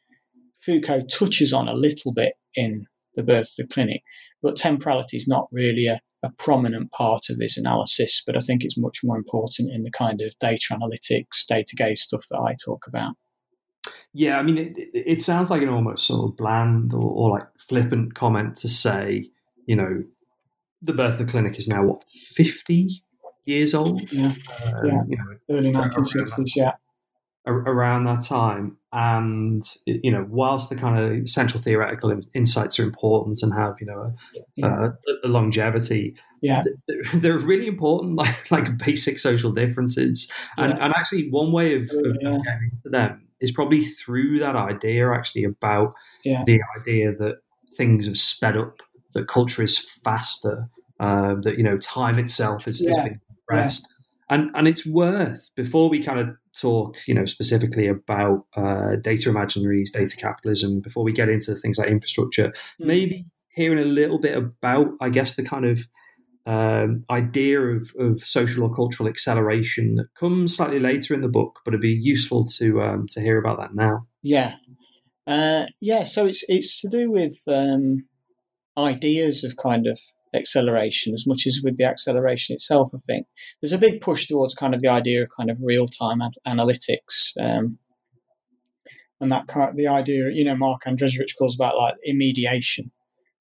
Foucault 0.63 1.07
touches 1.11 1.53
on 1.53 1.69
a 1.69 1.75
little 1.75 2.13
bit 2.13 2.35
in 2.55 2.87
the 3.17 3.23
birth 3.23 3.49
of 3.59 3.69
the 3.69 3.75
clinic, 3.75 4.03
but 4.43 4.57
temporality 4.57 5.17
is 5.17 5.29
not 5.29 5.49
really 5.53 5.87
a, 5.87 6.01
a 6.23 6.31
prominent 6.31 6.91
part 6.93 7.29
of 7.31 7.39
his 7.41 7.57
analysis, 7.57 8.23
but 8.27 8.37
I 8.37 8.41
think 8.41 8.65
it's 8.65 8.79
much 8.79 9.01
more 9.03 9.17
important 9.17 9.71
in 9.73 9.83
the 9.83 9.91
kind 9.91 10.21
of 10.21 10.33
data 10.39 10.67
analytics, 10.71 11.47
data 11.49 11.75
gaze 11.77 12.03
stuff 12.03 12.25
that 12.31 12.39
I 12.39 12.57
talk 12.65 12.87
about. 12.87 13.15
Yeah, 14.15 14.39
I 14.39 14.43
mean, 14.43 14.59
it, 14.59 14.75
it 14.77 15.23
sounds 15.23 15.51
like 15.51 15.63
an 15.63 15.69
almost 15.69 16.07
sort 16.07 16.31
of 16.31 16.37
bland 16.37 16.93
or, 16.93 17.03
or, 17.03 17.31
like 17.31 17.49
flippant 17.59 18.15
comment 18.15 18.57
to 18.57 18.69
say, 18.69 19.31
you 19.67 19.75
know, 19.75 20.05
the 20.83 20.93
birth 20.93 21.21
of 21.21 21.27
the 21.27 21.33
clinic 21.33 21.59
is 21.59 21.69
now 21.69 21.85
what 21.85 22.09
fifty 22.09 23.05
years 23.45 23.75
old. 23.75 24.03
Yeah, 24.13 24.27
um, 24.27 24.35
yeah. 24.85 25.03
You 25.09 25.17
know, 25.17 25.57
early 25.57 25.71
nineteen 25.71 26.05
sixties. 26.05 26.55
Yeah, 26.57 26.73
around 27.47 28.05
that 28.05 28.23
time. 28.23 28.77
And 28.93 29.65
you 29.87 30.11
know, 30.11 30.27
whilst 30.29 30.69
the 30.69 30.77
kind 30.77 30.99
of 30.99 31.29
central 31.29 31.63
theoretical 31.63 32.21
insights 32.35 32.79
are 32.79 32.85
important 32.85 33.39
and 33.43 33.55
have 33.55 33.77
you 33.81 33.87
know 33.87 34.01
a, 34.01 34.15
yeah. 34.57 34.89
a, 34.89 35.27
a 35.27 35.29
longevity, 35.29 36.15
yeah, 36.43 36.63
they're, 36.87 37.21
they're, 37.21 37.39
really 37.39 37.67
important, 37.67 38.17
like 38.17 38.51
like 38.51 38.77
basic 38.79 39.19
social 39.19 39.51
differences. 39.51 40.31
And 40.57 40.77
yeah. 40.77 40.85
and 40.85 40.95
actually, 40.95 41.31
one 41.31 41.53
way 41.53 41.77
of, 41.77 41.83
of 41.83 42.17
yeah. 42.21 42.39
getting 42.45 42.71
to 42.85 42.91
them 42.91 43.27
is 43.41 43.51
probably 43.51 43.81
through 43.81 44.39
that 44.39 44.57
idea, 44.57 45.11
actually, 45.11 45.45
about 45.45 45.95
the 46.25 46.61
idea 46.79 47.13
that 47.13 47.39
things 47.75 48.07
have 48.07 48.19
sped 48.19 48.57
up, 48.57 48.77
that 49.15 49.29
culture 49.29 49.63
is 49.63 49.79
faster, 50.05 50.69
uh, 51.01 51.37
that 51.43 51.57
you 51.57 51.65
know 51.65 51.79
time 51.79 52.19
itself 52.19 52.67
is, 52.67 52.81
is 52.81 52.97
being 52.97 53.21
compressed 53.29 53.89
and 54.33 54.51
and 54.55 54.67
it's 54.67 54.87
worth 54.87 55.51
before 55.55 55.91
we 55.91 56.03
kind 56.03 56.19
of 56.19 56.31
talk, 56.59 56.97
you 57.07 57.15
know, 57.15 57.27
specifically 57.27 57.87
about 57.87 58.47
uh, 58.57 58.97
data 59.03 59.31
imaginaries, 59.31 59.93
data 59.93 60.17
capitalism. 60.17 60.81
Before 60.81 61.05
we 61.05 61.13
get 61.13 61.29
into 61.29 61.55
things 61.55 61.79
like 61.79 61.89
infrastructure, 61.89 62.49
mm. 62.49 62.87
maybe 62.87 63.27
hearing 63.55 63.79
a 63.79 63.85
little 63.85 64.19
bit 64.19 64.37
about, 64.37 64.89
I 65.01 65.11
guess, 65.11 65.35
the 65.35 65.45
kind 65.45 65.67
of 65.67 65.87
um, 66.47 67.05
idea 67.11 67.61
of, 67.61 67.93
of 67.99 68.23
social 68.23 68.65
or 68.65 68.75
cultural 68.75 69.09
acceleration 69.09 69.97
that 69.97 70.15
comes 70.15 70.57
slightly 70.57 70.81
later 70.81 71.13
in 71.15 71.21
the 71.21 71.29
book, 71.29 71.61
but 71.65 71.75
it'd 71.75 71.83
be 71.83 71.91
useful 71.91 72.45
to 72.57 72.83
um, 72.83 73.07
to 73.11 73.21
hear 73.21 73.39
about 73.39 73.59
that 73.59 73.75
now. 73.75 74.07
Yeah, 74.23 74.55
Uh, 75.27 75.67
yeah, 75.81 76.05
so 76.05 76.27
it's 76.27 76.43
it's 76.49 76.81
to 76.81 76.89
do 76.89 77.11
with 77.11 77.39
um, 77.47 78.07
ideas 78.77 79.45
of 79.45 79.57
kind 79.57 79.87
of 79.87 79.99
acceleration 80.35 81.15
as 81.15 81.27
much 81.27 81.47
as 81.47 81.61
with 81.63 81.77
the 81.77 81.85
acceleration 81.85 82.55
itself. 82.55 82.91
I 82.95 82.99
think 83.07 83.27
there's 83.61 83.73
a 83.73 83.79
big 83.79 84.01
push 84.01 84.27
towards 84.27 84.55
kind 84.55 84.75
of 84.75 84.81
the 84.81 84.89
idea 84.89 85.23
of 85.23 85.29
kind 85.37 85.51
of 85.51 85.59
real 85.63 85.87
time 85.87 86.21
analytics. 86.47 87.33
Um, 87.39 87.79
and 89.21 89.31
that 89.31 89.47
kind 89.47 89.71
of, 89.71 89.77
the 89.77 89.87
idea, 89.87 90.31
you 90.33 90.45
know, 90.45 90.57
Mark 90.57 90.83
Andrejevic 90.87 91.37
calls 91.39 91.55
about 91.55 91.77
like 91.77 91.95
immediation. 92.03 92.91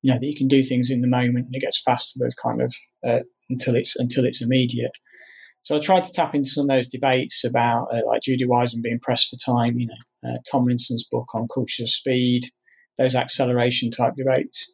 You 0.03 0.11
know 0.11 0.19
that 0.19 0.25
you 0.25 0.35
can 0.35 0.47
do 0.47 0.63
things 0.63 0.89
in 0.89 1.01
the 1.01 1.07
moment 1.07 1.45
and 1.45 1.55
it 1.55 1.61
gets 1.61 1.79
faster. 1.79 2.19
Those 2.19 2.33
kind 2.33 2.61
of 2.61 2.73
uh, 3.05 3.19
until 3.49 3.75
it's 3.75 3.95
until 3.95 4.25
it's 4.25 4.41
immediate. 4.41 4.91
So 5.61 5.75
I 5.75 5.79
tried 5.79 6.03
to 6.05 6.11
tap 6.11 6.33
into 6.33 6.49
some 6.49 6.63
of 6.63 6.75
those 6.75 6.87
debates 6.87 7.43
about 7.43 7.89
uh, 7.93 8.01
like 8.07 8.23
Judy 8.23 8.45
Wajcman 8.45 8.81
being 8.81 8.99
pressed 8.99 9.29
for 9.29 9.37
time. 9.37 9.77
You 9.77 9.87
know, 9.87 10.29
uh, 10.31 10.37
Tomlinson's 10.51 11.05
book 11.11 11.27
on 11.35 11.47
culture 11.53 11.83
of 11.83 11.89
speed, 11.89 12.47
those 12.97 13.13
acceleration 13.13 13.91
type 13.91 14.13
debates. 14.17 14.71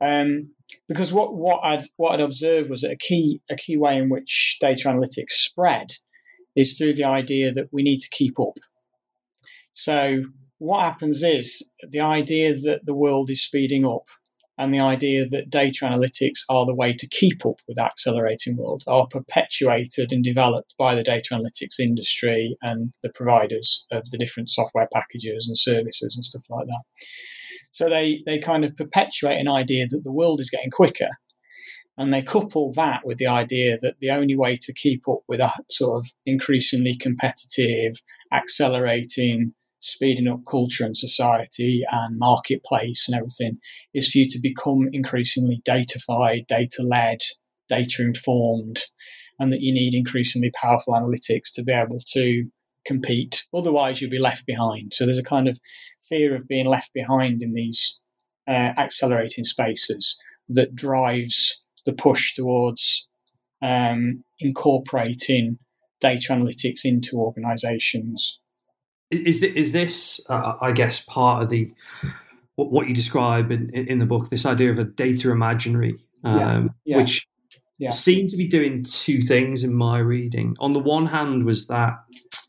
Um, 0.00 0.50
because 0.88 1.12
what 1.12 1.34
what 1.34 1.60
I'd 1.62 1.84
what 1.96 2.12
I'd 2.12 2.20
observed 2.20 2.70
was 2.70 2.82
that 2.82 2.92
a 2.92 2.96
key 2.96 3.40
a 3.50 3.56
key 3.56 3.76
way 3.76 3.96
in 3.98 4.08
which 4.08 4.56
data 4.60 4.88
analytics 4.88 5.32
spread 5.32 5.92
is 6.56 6.76
through 6.76 6.94
the 6.94 7.04
idea 7.04 7.52
that 7.52 7.68
we 7.72 7.82
need 7.82 8.00
to 8.00 8.08
keep 8.10 8.38
up. 8.38 8.58
So 9.74 10.24
what 10.58 10.82
happens 10.82 11.22
is 11.22 11.66
the 11.88 12.00
idea 12.00 12.54
that 12.54 12.84
the 12.84 12.94
world 12.94 13.30
is 13.30 13.42
speeding 13.42 13.86
up 13.86 14.04
and 14.58 14.74
the 14.74 14.80
idea 14.80 15.24
that 15.24 15.48
data 15.48 15.86
analytics 15.86 16.40
are 16.50 16.66
the 16.66 16.74
way 16.74 16.92
to 16.92 17.08
keep 17.08 17.46
up 17.46 17.56
with 17.66 17.78
that 17.78 17.92
accelerating 17.92 18.58
world 18.58 18.84
are 18.86 19.06
perpetuated 19.06 20.12
and 20.12 20.22
developed 20.22 20.74
by 20.78 20.94
the 20.94 21.02
data 21.02 21.30
analytics 21.32 21.80
industry 21.80 22.58
and 22.60 22.92
the 23.02 23.08
providers 23.08 23.86
of 23.90 24.04
the 24.10 24.18
different 24.18 24.50
software 24.50 24.88
packages 24.92 25.48
and 25.48 25.56
services 25.56 26.14
and 26.14 26.26
stuff 26.26 26.42
like 26.50 26.66
that. 26.66 26.82
So 27.72 27.88
they, 27.88 28.22
they 28.26 28.38
kind 28.38 28.64
of 28.64 28.76
perpetuate 28.76 29.38
an 29.38 29.48
idea 29.48 29.86
that 29.88 30.02
the 30.04 30.12
world 30.12 30.40
is 30.40 30.50
getting 30.50 30.70
quicker. 30.70 31.08
And 31.96 32.14
they 32.14 32.22
couple 32.22 32.72
that 32.74 33.00
with 33.04 33.18
the 33.18 33.26
idea 33.26 33.76
that 33.82 33.96
the 34.00 34.10
only 34.10 34.36
way 34.36 34.56
to 34.62 34.72
keep 34.72 35.06
up 35.08 35.20
with 35.28 35.40
a 35.40 35.52
sort 35.70 35.98
of 35.98 36.10
increasingly 36.24 36.96
competitive, 36.96 38.00
accelerating, 38.32 39.52
speeding 39.80 40.28
up 40.28 40.40
culture 40.48 40.84
and 40.84 40.96
society 40.96 41.82
and 41.90 42.18
marketplace 42.18 43.06
and 43.08 43.16
everything 43.16 43.58
is 43.94 44.10
for 44.10 44.18
you 44.18 44.28
to 44.28 44.38
become 44.38 44.88
increasingly 44.92 45.62
datafied, 45.66 46.46
data 46.46 46.82
led, 46.82 47.18
data 47.68 48.02
informed, 48.02 48.80
and 49.38 49.52
that 49.52 49.62
you 49.62 49.72
need 49.72 49.94
increasingly 49.94 50.50
powerful 50.54 50.94
analytics 50.94 51.52
to 51.54 51.62
be 51.62 51.72
able 51.72 51.98
to 52.12 52.44
compete. 52.86 53.44
Otherwise, 53.54 54.00
you'll 54.00 54.10
be 54.10 54.18
left 54.18 54.46
behind. 54.46 54.92
So 54.94 55.04
there's 55.04 55.18
a 55.18 55.22
kind 55.22 55.48
of 55.48 55.58
fear 56.10 56.36
of 56.36 56.48
being 56.48 56.66
left 56.66 56.92
behind 56.92 57.42
in 57.42 57.54
these 57.54 57.98
uh, 58.48 58.72
accelerating 58.76 59.44
spaces 59.44 60.18
that 60.48 60.74
drives 60.74 61.62
the 61.86 61.92
push 61.92 62.34
towards 62.34 63.08
um, 63.62 64.22
incorporating 64.40 65.58
data 66.00 66.32
analytics 66.32 66.80
into 66.84 67.16
organizations 67.16 68.40
is 69.10 69.40
this, 69.40 69.52
is 69.54 69.72
this 69.72 70.20
uh, 70.28 70.54
I 70.60 70.72
guess, 70.72 71.00
part 71.00 71.42
of 71.42 71.50
the 71.50 71.70
what, 72.54 72.70
what 72.70 72.88
you 72.88 72.94
describe 72.94 73.50
in, 73.50 73.70
in, 73.70 73.98
the 73.98 74.06
book? 74.06 74.28
This 74.28 74.46
idea 74.46 74.70
of 74.70 74.78
a 74.78 74.84
data 74.84 75.30
imaginary, 75.30 75.96
um, 76.24 76.38
yeah. 76.38 76.60
Yeah. 76.84 76.96
which 76.98 77.26
yeah. 77.78 77.90
seemed 77.90 78.30
to 78.30 78.36
be 78.36 78.48
doing 78.48 78.84
two 78.84 79.22
things 79.22 79.64
in 79.64 79.74
my 79.74 79.98
reading. 79.98 80.54
On 80.60 80.72
the 80.72 80.78
one 80.78 81.06
hand, 81.06 81.44
was 81.44 81.66
that 81.66 81.94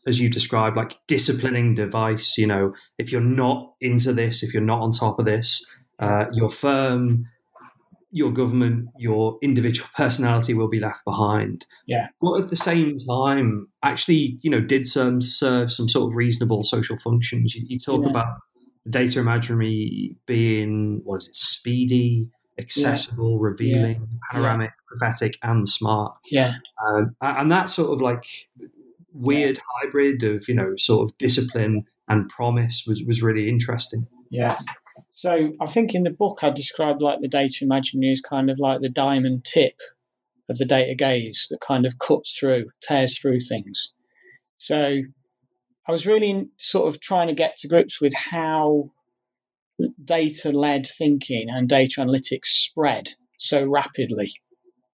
as 0.06 0.20
you 0.20 0.28
described, 0.28 0.76
like 0.76 0.96
disciplining 1.06 1.74
device. 1.74 2.36
You 2.38 2.46
know, 2.46 2.74
if 2.98 3.12
you're 3.12 3.20
not 3.20 3.74
into 3.80 4.12
this, 4.12 4.42
if 4.42 4.52
you're 4.52 4.62
not 4.62 4.80
on 4.80 4.92
top 4.92 5.18
of 5.18 5.24
this, 5.24 5.64
uh, 5.98 6.26
your 6.32 6.50
firm 6.50 7.26
your 8.12 8.30
government, 8.30 8.88
your 8.96 9.38
individual 9.42 9.88
personality 9.96 10.54
will 10.54 10.68
be 10.68 10.78
left 10.78 11.04
behind. 11.04 11.66
Yeah. 11.86 12.08
But 12.20 12.42
at 12.42 12.50
the 12.50 12.56
same 12.56 12.94
time, 13.08 13.68
actually, 13.82 14.38
you 14.42 14.50
know, 14.50 14.60
did 14.60 14.86
some 14.86 15.20
serve 15.20 15.72
some 15.72 15.88
sort 15.88 16.10
of 16.10 16.16
reasonable 16.16 16.62
social 16.62 16.98
functions. 16.98 17.54
You, 17.54 17.64
you 17.66 17.78
talk 17.78 18.04
yeah. 18.04 18.10
about 18.10 18.36
the 18.84 18.90
data 18.90 19.18
imaginary 19.18 20.14
being 20.26 21.00
what 21.04 21.16
is 21.16 21.28
it, 21.28 21.36
speedy, 21.36 22.28
accessible, 22.58 23.32
yeah. 23.32 23.48
revealing, 23.48 24.00
yeah. 24.00 24.18
panoramic, 24.30 24.72
prophetic, 24.86 25.38
and 25.42 25.66
smart. 25.66 26.14
Yeah. 26.30 26.54
Um, 26.86 27.16
and 27.22 27.50
that 27.50 27.70
sort 27.70 27.92
of 27.94 28.02
like 28.02 28.24
weird 29.14 29.58
hybrid 29.74 30.22
of 30.22 30.48
you 30.48 30.54
know 30.54 30.74
sort 30.76 31.08
of 31.08 31.16
discipline 31.18 31.84
and 32.08 32.28
promise 32.28 32.84
was 32.86 33.02
was 33.04 33.22
really 33.22 33.48
interesting. 33.48 34.06
Yeah. 34.30 34.58
So 35.10 35.52
I 35.60 35.66
think 35.66 35.94
in 35.94 36.04
the 36.04 36.10
book 36.10 36.40
I 36.42 36.50
described 36.50 37.02
like 37.02 37.20
the 37.20 37.28
data 37.28 37.58
imaginary 37.62 38.12
as 38.12 38.20
kind 38.20 38.50
of 38.50 38.58
like 38.58 38.80
the 38.80 38.88
diamond 38.88 39.44
tip 39.44 39.74
of 40.48 40.58
the 40.58 40.64
data 40.64 40.94
gaze 40.94 41.46
that 41.50 41.60
kind 41.60 41.86
of 41.86 41.98
cuts 41.98 42.36
through, 42.38 42.66
tears 42.82 43.18
through 43.18 43.40
things. 43.40 43.92
So 44.58 45.02
I 45.88 45.92
was 45.92 46.06
really 46.06 46.48
sort 46.58 46.88
of 46.88 47.00
trying 47.00 47.28
to 47.28 47.34
get 47.34 47.56
to 47.58 47.68
grips 47.68 48.00
with 48.00 48.14
how 48.14 48.90
data 50.04 50.50
led 50.50 50.86
thinking 50.86 51.48
and 51.50 51.68
data 51.68 52.00
analytics 52.00 52.46
spread 52.46 53.14
so 53.38 53.66
rapidly 53.66 54.32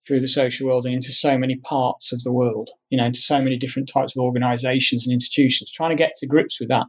through 0.08 0.20
the 0.20 0.28
social 0.28 0.66
world 0.66 0.86
and 0.86 0.94
into 0.94 1.12
so 1.12 1.36
many 1.36 1.56
parts 1.56 2.12
of 2.12 2.22
the 2.22 2.32
world, 2.32 2.70
you 2.88 2.96
know, 2.96 3.04
into 3.04 3.20
so 3.20 3.42
many 3.42 3.58
different 3.58 3.90
types 3.92 4.16
of 4.16 4.22
organizations 4.22 5.06
and 5.06 5.12
institutions, 5.12 5.70
trying 5.70 5.90
to 5.90 6.02
get 6.02 6.14
to 6.16 6.26
grips 6.26 6.58
with 6.58 6.70
that. 6.70 6.86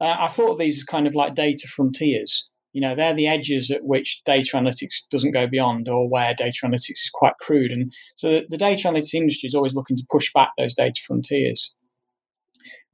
Uh, 0.00 0.16
I 0.18 0.28
thought 0.28 0.52
of 0.52 0.58
these 0.58 0.78
as 0.78 0.84
kind 0.84 1.06
of 1.06 1.14
like 1.14 1.34
data 1.34 1.68
frontiers. 1.68 2.48
You 2.72 2.80
know, 2.80 2.94
they're 2.94 3.12
the 3.12 3.28
edges 3.28 3.70
at 3.70 3.84
which 3.84 4.22
data 4.24 4.56
analytics 4.56 5.06
doesn't 5.10 5.32
go 5.32 5.46
beyond, 5.46 5.90
or 5.90 6.08
where 6.08 6.34
data 6.34 6.60
analytics 6.64 7.02
is 7.04 7.10
quite 7.12 7.34
crude. 7.38 7.70
And 7.70 7.92
so 8.16 8.30
the, 8.30 8.46
the 8.48 8.56
data 8.56 8.88
analytics 8.88 9.12
industry 9.12 9.46
is 9.46 9.54
always 9.54 9.74
looking 9.74 9.98
to 9.98 10.06
push 10.10 10.32
back 10.32 10.52
those 10.56 10.72
data 10.72 10.98
frontiers. 11.06 11.74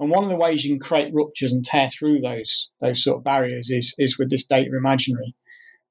And 0.00 0.10
one 0.10 0.24
of 0.24 0.30
the 0.30 0.36
ways 0.36 0.64
you 0.64 0.72
can 0.72 0.80
create 0.80 1.14
ruptures 1.14 1.52
and 1.52 1.64
tear 1.64 1.88
through 1.88 2.20
those 2.20 2.70
those 2.80 3.02
sort 3.02 3.18
of 3.18 3.24
barriers 3.24 3.70
is 3.70 3.94
is 3.98 4.18
with 4.18 4.30
this 4.30 4.44
data 4.44 4.70
imaginary 4.76 5.34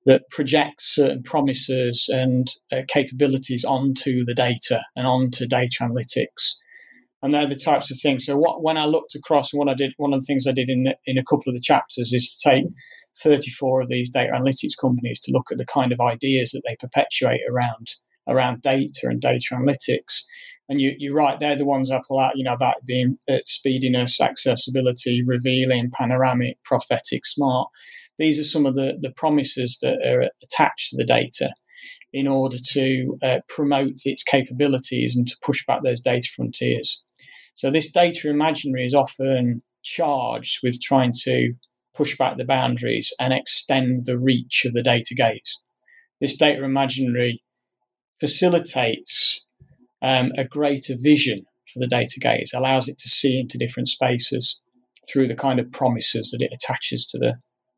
that 0.07 0.27
projects 0.31 0.95
certain 0.95 1.21
promises 1.21 2.09
and 2.11 2.51
uh, 2.71 2.81
capabilities 2.87 3.63
onto 3.63 4.25
the 4.25 4.33
data 4.33 4.81
and 4.95 5.05
onto 5.05 5.45
data 5.45 5.77
analytics 5.81 6.55
and 7.21 7.33
they're 7.33 7.47
the 7.47 7.55
types 7.55 7.89
of 7.91 7.99
things. 7.99 8.25
So 8.25 8.37
what 8.37 8.61
when 8.61 8.77
I 8.77 8.85
looked 8.85 9.15
across, 9.15 9.53
what 9.53 9.69
I 9.69 9.73
did, 9.73 9.93
one 9.97 10.13
of 10.13 10.21
the 10.21 10.25
things 10.25 10.45
I 10.45 10.51
did 10.51 10.69
in 10.69 10.83
the, 10.83 10.97
in 11.05 11.17
a 11.17 11.23
couple 11.23 11.45
of 11.47 11.55
the 11.55 11.61
chapters 11.61 12.13
is 12.13 12.35
to 12.35 12.49
take 12.49 12.65
34 13.21 13.81
of 13.81 13.89
these 13.89 14.09
data 14.09 14.31
analytics 14.33 14.77
companies 14.79 15.19
to 15.21 15.31
look 15.31 15.51
at 15.51 15.57
the 15.57 15.65
kind 15.65 15.91
of 15.91 15.99
ideas 15.99 16.51
that 16.51 16.61
they 16.65 16.75
perpetuate 16.79 17.41
around 17.49 17.95
around 18.27 18.61
data 18.61 19.01
and 19.03 19.21
data 19.21 19.55
analytics. 19.55 20.23
And 20.69 20.81
you, 20.81 20.93
you're 20.97 21.15
right, 21.15 21.39
they're 21.39 21.55
the 21.55 21.65
ones 21.65 21.89
I 21.89 22.01
pull 22.05 22.19
out, 22.19 22.37
you 22.37 22.43
know, 22.43 22.53
about 22.53 22.85
being 22.85 23.17
uh, 23.29 23.39
speediness, 23.45 24.19
accessibility, 24.19 25.23
revealing, 25.23 25.91
panoramic, 25.91 26.61
prophetic, 26.63 27.25
smart. 27.25 27.69
These 28.17 28.39
are 28.39 28.43
some 28.43 28.65
of 28.65 28.75
the, 28.75 28.97
the 28.99 29.11
promises 29.11 29.77
that 29.81 29.97
are 30.05 30.29
attached 30.43 30.89
to 30.89 30.97
the 30.97 31.05
data 31.05 31.53
in 32.13 32.27
order 32.27 32.57
to 32.71 33.17
uh, 33.21 33.39
promote 33.47 33.97
its 34.05 34.23
capabilities 34.23 35.15
and 35.15 35.27
to 35.27 35.37
push 35.41 35.65
back 35.65 35.83
those 35.83 35.99
data 35.99 36.27
frontiers. 36.35 37.01
So 37.53 37.69
this 37.69 37.91
data 37.91 38.29
imaginary 38.29 38.85
is 38.85 38.93
often 38.93 39.61
charged 39.83 40.59
with 40.63 40.81
trying 40.81 41.13
to 41.23 41.53
push 41.95 42.17
back 42.17 42.37
the 42.37 42.45
boundaries 42.45 43.13
and 43.19 43.33
extend 43.33 44.05
the 44.05 44.17
reach 44.17 44.63
of 44.65 44.73
the 44.73 44.83
data 44.83 45.15
gaze. 45.15 45.59
This 46.21 46.35
data 46.35 46.63
imaginary 46.63 47.43
facilitates 48.19 49.45
um, 50.01 50.31
a 50.37 50.43
greater 50.43 50.95
vision 50.99 51.45
for 51.73 51.79
the 51.79 51.87
data 51.87 52.19
gaze, 52.19 52.51
allows 52.53 52.87
it 52.87 52.97
to 52.99 53.09
see 53.09 53.39
into 53.39 53.57
different 53.57 53.89
spaces 53.89 54.59
through 55.09 55.27
the 55.27 55.35
kind 55.35 55.59
of 55.59 55.71
promises 55.71 56.31
that 56.31 56.41
it 56.41 56.51
attaches 56.53 57.05
to 57.05 57.17
the, 57.17 57.33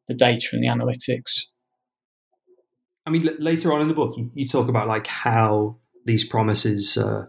the 0.10 0.13
data 0.13 0.50
and 0.51 0.62
the 0.62 0.68
analytics. 0.68 1.44
I 3.06 3.12
mean, 3.12 3.28
l- 3.28 3.36
later 3.39 3.72
on 3.72 3.82
in 3.82 3.88
the 3.88 3.94
book, 3.94 4.18
you, 4.18 4.30
you, 4.34 4.48
talk 4.48 4.68
about 4.68 4.88
like 4.88 5.08
how 5.08 5.78
these 6.06 6.24
promises 6.24 6.98
uh, 6.98 7.25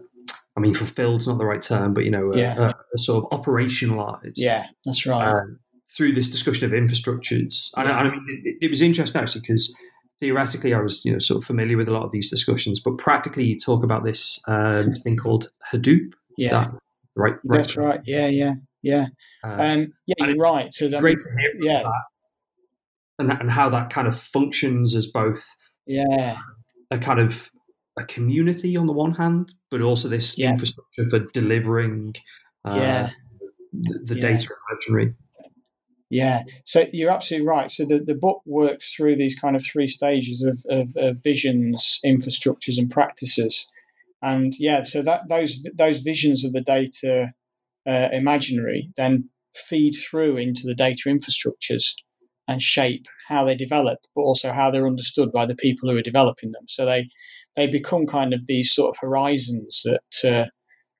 I 0.57 0.59
mean, 0.59 0.73
fulfilled's 0.73 1.27
not 1.27 1.37
the 1.37 1.45
right 1.45 1.61
term, 1.61 1.93
but 1.93 2.03
you 2.03 2.11
know, 2.11 2.35
yeah. 2.35 2.55
uh, 2.57 2.69
uh, 2.69 2.97
sort 2.97 3.23
of 3.23 3.39
operationalized. 3.39 4.33
Yeah, 4.35 4.65
that's 4.85 5.05
right. 5.05 5.29
Um, 5.29 5.59
through 5.95 6.13
this 6.13 6.29
discussion 6.29 6.65
of 6.65 6.71
infrastructures, 6.71 7.69
and, 7.77 7.87
yeah. 7.87 7.97
I, 7.97 7.99
I 8.01 8.11
mean, 8.11 8.25
it, 8.43 8.57
it, 8.61 8.69
was 8.69 8.81
interesting 8.81 9.21
actually 9.21 9.41
because 9.41 9.73
theoretically, 10.19 10.73
I 10.73 10.81
was 10.81 11.05
you 11.05 11.13
know 11.13 11.19
sort 11.19 11.41
of 11.41 11.45
familiar 11.45 11.77
with 11.77 11.87
a 11.87 11.91
lot 11.91 12.03
of 12.03 12.11
these 12.11 12.29
discussions, 12.29 12.81
but 12.81 12.97
practically, 12.97 13.45
you 13.45 13.57
talk 13.57 13.83
about 13.83 14.03
this 14.03 14.41
um, 14.47 14.93
thing 14.93 15.15
called 15.15 15.49
Hadoop. 15.71 16.11
Is 16.37 16.47
yeah, 16.47 16.71
right, 17.15 17.35
right. 17.45 17.57
That's 17.59 17.77
right. 17.77 18.01
Yeah, 18.05 18.27
yeah, 18.27 18.53
yeah. 18.81 19.07
Um, 19.43 19.59
um 19.59 19.93
yeah, 20.05 20.25
you're 20.27 20.35
right. 20.35 20.73
So 20.73 20.89
that, 20.89 20.99
great 20.99 21.19
to 21.19 21.41
hear. 21.41 21.51
Yeah, 21.61 21.83
and 23.19 23.31
and 23.31 23.51
how 23.51 23.69
that 23.69 23.89
kind 23.89 24.07
of 24.07 24.19
functions 24.19 24.95
as 24.95 25.07
both. 25.07 25.45
Yeah. 25.85 26.37
A 26.89 26.97
kind 26.97 27.19
of 27.19 27.49
a 27.97 28.03
community 28.03 28.75
on 28.77 28.85
the 28.85 28.93
one 28.93 29.13
hand, 29.13 29.53
but 29.69 29.81
also 29.81 30.07
this 30.07 30.37
yeah. 30.37 30.51
infrastructure 30.51 31.09
for 31.09 31.19
delivering 31.33 32.15
uh, 32.65 32.75
yeah. 32.75 33.09
the, 33.71 33.99
the 34.05 34.15
yeah. 34.15 34.21
data 34.21 34.49
imaginary. 34.69 35.15
Yeah, 36.09 36.43
so 36.65 36.85
you're 36.91 37.09
absolutely 37.09 37.47
right. 37.47 37.71
So 37.71 37.85
the, 37.85 37.99
the 37.99 38.13
book 38.13 38.41
works 38.45 38.93
through 38.93 39.15
these 39.15 39.33
kind 39.33 39.55
of 39.55 39.63
three 39.63 39.87
stages 39.87 40.43
of, 40.43 40.61
of, 40.69 40.89
of 40.97 41.23
visions, 41.23 42.01
infrastructures, 42.05 42.77
and 42.77 42.91
practices. 42.91 43.65
And 44.21 44.53
yeah, 44.59 44.83
so 44.83 45.01
that 45.03 45.29
those 45.29 45.63
those 45.73 45.99
visions 45.99 46.43
of 46.43 46.51
the 46.51 46.61
data 46.61 47.31
uh, 47.87 48.09
imaginary 48.11 48.89
then 48.97 49.29
feed 49.55 49.93
through 49.93 50.35
into 50.35 50.67
the 50.67 50.75
data 50.75 51.03
infrastructures 51.07 51.93
and 52.51 52.61
shape 52.61 53.05
how 53.27 53.45
they 53.45 53.55
develop, 53.55 53.99
but 54.15 54.21
also 54.21 54.51
how 54.51 54.69
they're 54.69 54.87
understood 54.87 55.31
by 55.31 55.45
the 55.45 55.55
people 55.55 55.89
who 55.89 55.97
are 55.97 56.01
developing 56.01 56.51
them. 56.51 56.65
So 56.67 56.85
they 56.85 57.09
they 57.55 57.67
become 57.67 58.05
kind 58.05 58.33
of 58.33 58.47
these 58.47 58.73
sort 58.73 58.89
of 58.89 58.97
horizons 58.99 59.83
that 59.85 60.29
uh, 60.29 60.49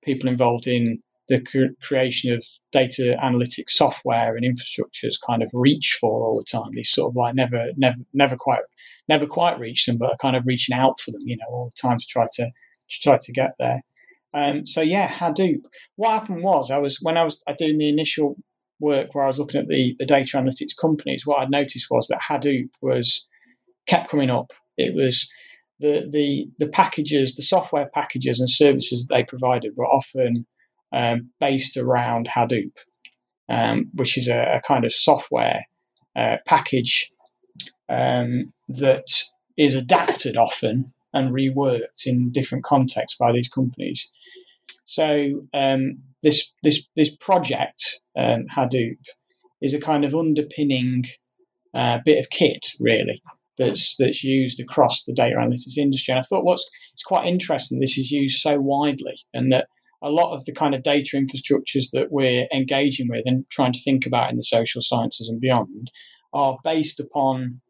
people 0.04 0.30
involved 0.30 0.68
in 0.68 1.02
the 1.30 1.76
creation 1.82 2.34
of 2.34 2.46
data 2.74 3.18
analytics 3.24 3.70
software 3.70 4.36
and 4.36 4.46
infrastructures 4.46 5.16
kind 5.26 5.42
of 5.42 5.50
reach 5.54 5.98
for 6.00 6.26
all 6.26 6.38
the 6.38 6.44
time. 6.44 6.72
These 6.74 6.92
sort 6.92 7.12
of 7.12 7.16
like 7.16 7.36
never, 7.36 7.68
never, 7.78 7.96
never 8.14 8.36
quite, 8.36 8.64
never 9.08 9.26
quite 9.26 9.58
reach 9.58 9.86
them, 9.86 9.98
but 9.98 10.12
are 10.12 10.18
kind 10.18 10.36
of 10.36 10.44
reaching 10.46 10.76
out 10.76 11.00
for 11.00 11.12
them, 11.12 11.22
you 11.24 11.38
know, 11.38 11.46
all 11.50 11.72
the 11.74 11.82
time 11.88 12.00
to 12.00 12.06
try 12.06 12.28
to, 12.34 12.44
to 12.46 13.00
try 13.02 13.18
to 13.18 13.32
get 13.32 13.52
there. 13.60 13.82
Um, 14.34 14.66
so 14.66 14.82
yeah, 14.82 15.08
Hadoop. 15.08 15.62
What 15.96 16.12
happened 16.12 16.44
was 16.44 16.70
I 16.70 16.80
was 16.80 17.00
when 17.02 17.18
I 17.18 17.24
was 17.24 17.42
doing 17.58 17.78
the 17.78 17.88
initial 17.88 18.36
work 18.82 19.14
where 19.14 19.24
I 19.24 19.28
was 19.28 19.40
looking 19.40 19.62
at 19.62 19.68
the 19.68 19.96
the 20.00 20.06
data 20.06 20.38
analytics 20.38 20.76
companies. 20.80 21.26
What 21.26 21.40
I'd 21.40 21.50
noticed 21.50 21.88
was 21.90 22.08
that 22.08 22.22
Hadoop 22.30 22.70
was 22.82 23.26
kept 23.88 24.10
coming 24.10 24.30
up. 24.30 24.52
It 24.78 24.94
was 24.94 25.30
the 25.80 26.08
the 26.12 26.48
the 26.60 26.68
packages, 26.68 27.36
the 27.36 27.44
software 27.44 27.90
packages 27.94 28.40
and 28.40 28.50
services 28.50 29.06
that 29.06 29.16
they 29.16 29.24
provided 29.24 29.74
were 29.78 29.88
often 29.88 30.46
um, 30.92 31.30
based 31.40 31.78
around 31.78 32.28
Hadoop, 32.28 32.74
um, 33.50 33.90
which 33.94 34.18
is 34.18 34.28
a, 34.28 34.56
a, 34.56 34.62
kind 34.68 34.84
of 34.84 34.94
software 34.94 35.66
uh, 36.18 36.38
package 36.46 37.10
um, 37.88 38.52
that 38.68 39.24
is 39.58 39.74
adapted 39.74 40.36
often 40.36 40.92
and 41.14 41.34
reworked 41.34 42.06
in 42.06 42.32
different 42.32 42.64
contexts 42.64 43.18
by 43.18 43.32
these 43.32 43.48
companies. 43.48 44.10
So 44.86 45.46
um, 45.54 46.00
this 46.24 46.52
this 46.64 46.84
this 46.96 47.16
project 47.16 48.00
um, 48.18 48.46
Hadoop 48.56 48.98
is 49.62 49.74
a 49.74 49.80
kind 49.80 50.04
of 50.04 50.16
underpinning 50.16 51.06
uh, 51.74 52.00
bit 52.04 52.20
of 52.20 52.30
kit, 52.30 52.68
really, 52.80 53.22
that's 53.58 53.96
that's 53.98 54.24
used 54.24 54.60
across 54.60 55.04
the 55.04 55.14
data 55.14 55.36
analytics 55.36 55.78
industry. 55.78 56.12
And 56.12 56.20
I 56.20 56.24
thought 56.24 56.44
what's 56.44 56.68
it's 56.94 57.04
quite 57.04 57.28
interesting. 57.28 57.80
This 57.80 57.98
is 57.98 58.12
used 58.12 58.42
so 58.42 58.60
widely, 58.60 59.18
and 59.34 59.52
that 59.52 59.68
a 60.02 60.10
lot 60.10 60.34
of 60.34 60.46
the 60.46 60.54
kind 60.54 60.74
of 60.74 60.84
data 60.84 61.16
infrastructures 61.16 61.86
that 61.94 62.08
we're 62.12 62.48
engaging 62.54 63.08
with 63.08 63.22
and 63.26 63.46
trying 63.50 63.74
to 63.74 63.82
think 63.82 64.06
about 64.06 64.32
in 64.32 64.38
the 64.38 64.44
social 64.44 64.82
sciences 64.82 65.30
and 65.30 65.40
beyond 65.40 65.92
are 66.34 66.58
based 66.64 67.00
upon 67.00 67.62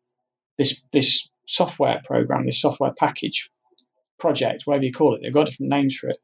this 0.57 0.81
this 0.93 1.29
software 1.47 2.01
program, 2.05 2.45
this 2.45 2.61
software 2.61 2.93
package 2.97 3.49
project, 4.19 4.63
whatever 4.65 4.85
you 4.85 4.93
call 4.93 5.15
it. 5.15 5.21
They've 5.21 5.33
got 5.33 5.47
different 5.47 5.71
names 5.71 5.95
for 5.95 6.09
it. 6.09 6.17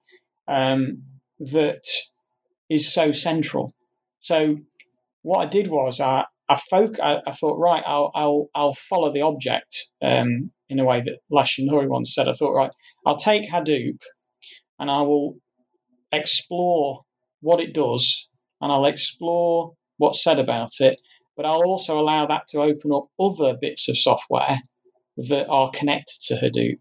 Um, 0.48 1.04
that 1.40 1.84
is 2.70 2.92
so 2.92 3.12
central. 3.12 3.74
So 4.20 4.58
what 5.22 5.40
I 5.40 5.46
did 5.46 5.68
was 5.68 6.00
I 6.00 6.26
I, 6.50 6.58
folk, 6.70 6.98
I, 7.02 7.22
I 7.28 7.32
thought 7.32 7.60
right 7.60 7.84
I'll 7.86 8.12
I'll 8.16 8.50
I'll 8.56 8.74
follow 8.74 9.12
the 9.12 9.22
object 9.22 9.90
um, 10.02 10.52
in 10.70 10.80
a 10.80 10.86
way 10.86 11.02
that 11.02 11.20
Lash 11.30 11.60
and 11.60 11.70
Lury 11.70 11.88
once 11.88 12.14
said. 12.14 12.28
I 12.28 12.34
thought 12.34 12.56
right 12.56 12.72
I'll 13.06 13.18
take 13.18 13.52
Hadoop 13.52 14.00
and 14.80 14.90
I 14.90 15.02
will 15.02 15.36
explore 16.12 17.02
what 17.42 17.60
it 17.60 17.74
does 17.74 18.28
and 18.62 18.72
I'll 18.72 18.86
explore 18.86 19.74
what's 19.98 20.24
said 20.24 20.40
about 20.40 20.80
it, 20.80 21.00
but 21.36 21.46
I'll 21.46 21.64
also 21.64 22.00
allow 22.00 22.26
that 22.28 22.48
to 22.50 22.62
open 22.62 22.92
up 22.94 23.08
other 23.20 23.56
bits 23.60 23.90
of 23.90 23.98
software 23.98 24.60
that 25.18 25.48
are 25.48 25.72
connected 25.72 26.22
to 26.28 26.36
Hadoop. 26.36 26.80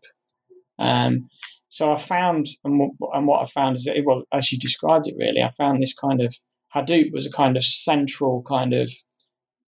Um, 0.78 1.28
so 1.76 1.92
I 1.92 1.98
found, 1.98 2.48
and 2.64 2.78
what, 2.78 3.10
and 3.12 3.26
what 3.26 3.42
I 3.42 3.46
found 3.46 3.76
is 3.76 3.84
that, 3.84 4.02
well, 4.02 4.24
as 4.32 4.50
you 4.50 4.58
described 4.58 5.06
it, 5.08 5.14
really, 5.18 5.42
I 5.42 5.50
found 5.50 5.82
this 5.82 5.92
kind 5.92 6.22
of 6.22 6.34
Hadoop 6.74 7.12
was 7.12 7.26
a 7.26 7.30
kind 7.30 7.54
of 7.54 7.66
central 7.66 8.42
kind 8.44 8.72
of 8.72 8.90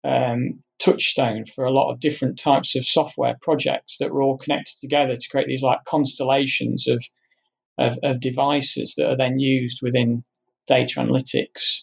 um, 0.03 0.61
touchstone 0.77 1.45
for 1.47 1.65
a 1.65 1.71
lot 1.71 1.91
of 1.91 1.99
different 1.99 2.37
types 2.37 2.75
of 2.75 2.85
software 2.85 3.37
projects 3.41 3.97
that 3.97 4.13
were 4.13 4.21
all 4.21 4.37
connected 4.37 4.75
together 4.79 5.17
to 5.17 5.29
create 5.29 5.47
these 5.47 5.63
like 5.63 5.79
constellations 5.85 6.87
of 6.87 7.03
of, 7.79 7.97
of 8.03 8.19
devices 8.19 8.93
that 8.97 9.09
are 9.09 9.17
then 9.17 9.39
used 9.39 9.79
within 9.81 10.23
data 10.67 10.99
analytics. 10.99 11.79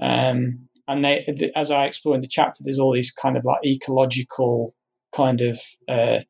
Um, 0.00 0.70
and 0.88 1.04
they, 1.04 1.52
as 1.54 1.70
I 1.70 1.84
explore 1.84 2.14
in 2.14 2.22
the 2.22 2.28
chapter, 2.28 2.64
there's 2.64 2.78
all 2.78 2.94
these 2.94 3.12
kind 3.12 3.36
of 3.36 3.44
like 3.44 3.60
ecological 3.62 4.74
kind 5.14 5.42
of 5.42 5.60
uh, 5.86 6.20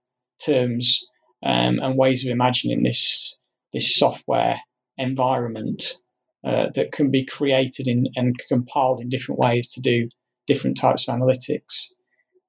terms 0.45 1.07
um, 1.45 1.79
and 1.81 1.97
ways 1.97 2.25
of 2.25 2.31
imagining 2.31 2.83
this 2.83 3.37
this 3.73 3.95
software 3.97 4.61
environment 4.97 5.99
uh, 6.45 6.71
that 6.75 6.93
can 6.93 7.11
be 7.11 7.25
created 7.25 7.89
in, 7.89 8.07
and 8.15 8.37
compiled 8.49 9.01
in 9.01 9.09
different 9.09 9.39
ways 9.39 9.67
to 9.69 9.81
do 9.81 10.09
different 10.47 10.77
types 10.77 11.09
of 11.09 11.15
analytics. 11.15 11.89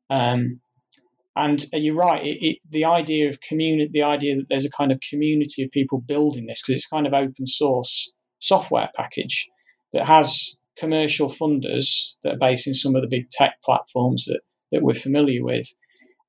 Um, 0.10 0.60
and 1.36 1.66
you're 1.74 1.96
right. 1.96 2.24
It, 2.24 2.46
it, 2.46 2.58
the 2.70 2.86
idea 2.86 3.30
of 3.30 3.42
community, 3.42 3.90
the 3.92 4.04
idea 4.04 4.36
that 4.38 4.48
there's 4.50 4.66
a 4.66 4.70
kind 4.70 4.92
of 4.92 5.00
community 5.10 5.64
of 5.64 5.72
people 5.72 6.00
building 6.00 6.46
this 6.46 6.62
because 6.62 6.78
it's 6.78 6.88
kind 6.88 7.08
of 7.08 7.14
open 7.14 7.48
source 7.48 8.12
software 8.40 8.90
package 8.96 9.48
that 9.92 10.06
has 10.06 10.56
commercial 10.78 11.30
funders 11.30 12.12
that 12.24 12.36
are 12.36 12.40
based 12.40 12.68
in 12.68 12.74
some 12.74 12.96
of 12.96 13.02
the 13.02 13.08
big 13.08 13.30
tech 13.32 13.56
platforms 13.64 14.26
that 14.26 14.42
that 14.72 14.82
we're 14.82 14.94
familiar 14.94 15.44
with, 15.44 15.68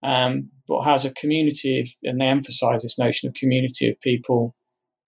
um, 0.02 0.50
but 0.68 0.82
has 0.82 1.04
a 1.04 1.12
community 1.12 1.80
of, 1.80 1.88
and 2.02 2.20
they 2.20 2.26
emphasise 2.26 2.82
this 2.82 2.98
notion 2.98 3.28
of 3.28 3.34
community 3.34 3.88
of 3.88 4.00
people 4.00 4.54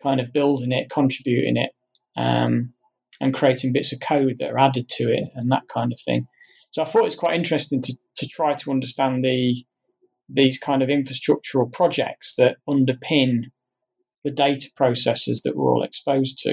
kind 0.03 0.21
of 0.21 0.33
building 0.33 0.73
it, 0.73 0.91
contributing 0.91 1.57
it, 1.57 1.71
um, 2.17 2.73
and 3.21 3.35
creating 3.35 3.73
bits 3.73 3.93
of 3.93 4.01
code 4.01 4.37
that 4.39 4.51
are 4.51 4.59
added 4.59 4.89
to 4.89 5.13
it 5.13 5.25
and 5.35 5.51
that 5.51 5.63
kind 5.73 5.93
of 5.93 6.01
thing. 6.01 6.27
So 6.71 6.83
I 6.83 6.85
thought 6.85 7.07
it's 7.07 7.17
quite 7.17 7.35
interesting 7.35 7.81
to 7.83 7.97
to 8.19 8.27
try 8.27 8.55
to 8.55 8.71
understand 8.71 9.25
the 9.25 9.65
these 10.29 10.59
kind 10.59 10.83
of 10.83 10.89
infrastructural 10.89 11.73
projects 11.73 12.35
that 12.37 12.59
underpin 12.69 13.45
the 14.25 14.31
data 14.31 14.69
processes 14.77 15.43
that 15.43 15.57
we're 15.57 15.73
all 15.73 15.83
exposed 15.83 16.39
to. 16.39 16.51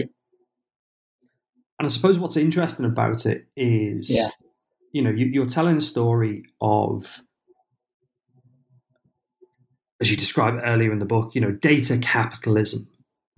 And 1.78 1.86
I 1.86 1.88
suppose 1.88 2.18
what's 2.18 2.38
interesting 2.38 2.86
about 2.86 3.26
it 3.26 3.48
is, 3.58 4.10
yeah. 4.10 4.30
you 4.94 5.02
know, 5.02 5.10
you, 5.10 5.42
are 5.42 5.48
telling 5.48 5.76
a 5.76 5.82
story 5.82 6.44
of, 6.62 7.22
as 10.02 10.12
you 10.12 10.18
described 10.18 10.60
earlier 10.64 10.92
in 10.92 11.00
the 11.00 11.06
book, 11.06 11.36
you 11.36 11.42
know, 11.42 11.52
data 11.52 11.98
capitalism. 11.98 12.88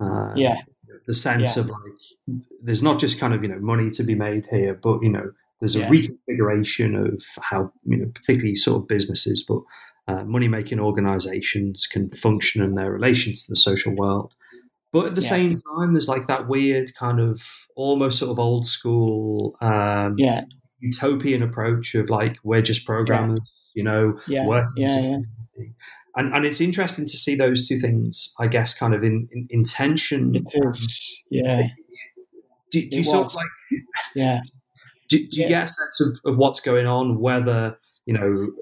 Uh, 0.00 0.32
yeah. 0.34 0.62
The 1.06 1.14
sense 1.14 1.56
yeah. 1.56 1.62
of 1.62 1.68
like, 1.70 2.42
there's 2.62 2.82
not 2.82 2.98
just 2.98 3.18
kind 3.18 3.32
of, 3.32 3.42
you 3.42 3.48
know, 3.48 3.60
money 3.60 3.90
to 3.90 4.02
be 4.02 4.14
made 4.14 4.46
here, 4.50 4.74
but, 4.74 5.02
you 5.02 5.08
know, 5.08 5.30
there's 5.60 5.74
a 5.74 5.80
yeah. 5.80 5.88
reconfiguration 5.88 7.14
of 7.14 7.22
how, 7.40 7.72
you 7.84 7.96
know, 7.96 8.10
particularly 8.14 8.56
sort 8.56 8.82
of 8.82 8.88
businesses, 8.88 9.44
but 9.46 9.60
uh, 10.06 10.24
money 10.24 10.48
making 10.48 10.80
organizations 10.80 11.86
can 11.86 12.10
function 12.10 12.62
in 12.62 12.74
their 12.74 12.92
relations 12.92 13.44
to 13.44 13.52
the 13.52 13.56
social 13.56 13.94
world. 13.94 14.34
But 14.92 15.06
at 15.06 15.14
the 15.14 15.22
yeah. 15.22 15.28
same 15.28 15.54
time, 15.54 15.94
there's 15.94 16.08
like 16.08 16.26
that 16.28 16.48
weird 16.48 16.94
kind 16.94 17.20
of 17.20 17.42
almost 17.76 18.18
sort 18.18 18.30
of 18.30 18.38
old 18.38 18.66
school 18.66 19.56
um, 19.60 20.14
yeah. 20.18 20.44
utopian 20.78 21.42
approach 21.42 21.94
of 21.94 22.10
like, 22.10 22.36
we're 22.44 22.62
just 22.62 22.84
programmers, 22.86 23.40
you 23.74 23.82
know, 23.82 24.18
yeah. 24.26 24.46
working. 24.46 25.26
Yeah, 26.18 26.24
yeah. 26.24 26.26
And, 26.26 26.34
and 26.34 26.46
it's 26.46 26.60
interesting 26.60 27.06
to 27.06 27.16
see 27.16 27.36
those 27.36 27.68
two 27.68 27.78
things, 27.78 28.34
I 28.40 28.48
guess, 28.48 28.74
kind 28.74 28.94
of 28.94 29.04
in, 29.04 29.28
in, 29.32 29.46
in 29.50 29.62
tension. 29.64 30.34
It 30.34 30.48
is, 30.52 31.22
yeah. 31.30 31.68
Do, 32.70 32.88
do 32.88 32.98
you 32.98 33.04
sort 33.04 33.26
of 33.26 33.34
like, 33.34 33.46
yeah. 34.14 34.40
Do, 35.08 35.18
do 35.18 35.40
you 35.40 35.48
get 35.48 35.64
a 35.64 35.68
sense 35.68 36.00
of, 36.00 36.30
of 36.32 36.38
what's 36.38 36.60
going 36.60 36.86
on, 36.86 37.18
whether, 37.20 37.78
you 38.06 38.14
know, 38.14 38.52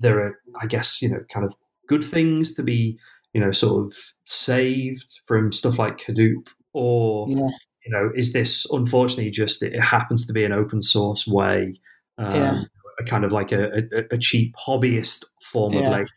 there 0.00 0.18
are, 0.18 0.40
I 0.60 0.66
guess, 0.66 1.02
you 1.02 1.10
know, 1.10 1.24
kind 1.32 1.44
of 1.44 1.54
good 1.88 2.04
things 2.04 2.54
to 2.54 2.62
be, 2.62 2.98
you 3.34 3.40
know, 3.40 3.50
sort 3.50 3.86
of 3.86 3.96
saved 4.24 5.20
from 5.26 5.52
stuff 5.52 5.78
like 5.78 5.98
Hadoop, 5.98 6.48
or 6.72 7.28
yeah. 7.28 7.48
you 7.84 7.92
know, 7.92 8.10
is 8.14 8.32
this 8.32 8.66
unfortunately 8.70 9.30
just 9.30 9.62
it 9.62 9.78
happens 9.78 10.26
to 10.26 10.32
be 10.32 10.44
an 10.44 10.52
open 10.52 10.82
source 10.82 11.26
way, 11.26 11.74
um, 12.18 12.34
yeah. 12.34 12.62
a 12.98 13.04
kind 13.04 13.24
of 13.24 13.32
like 13.32 13.52
a, 13.52 13.82
a, 13.92 14.04
a 14.12 14.18
cheap 14.18 14.54
hobbyist 14.56 15.24
form 15.42 15.74
yeah. 15.74 15.80
of 15.80 15.92
labor 15.92 16.08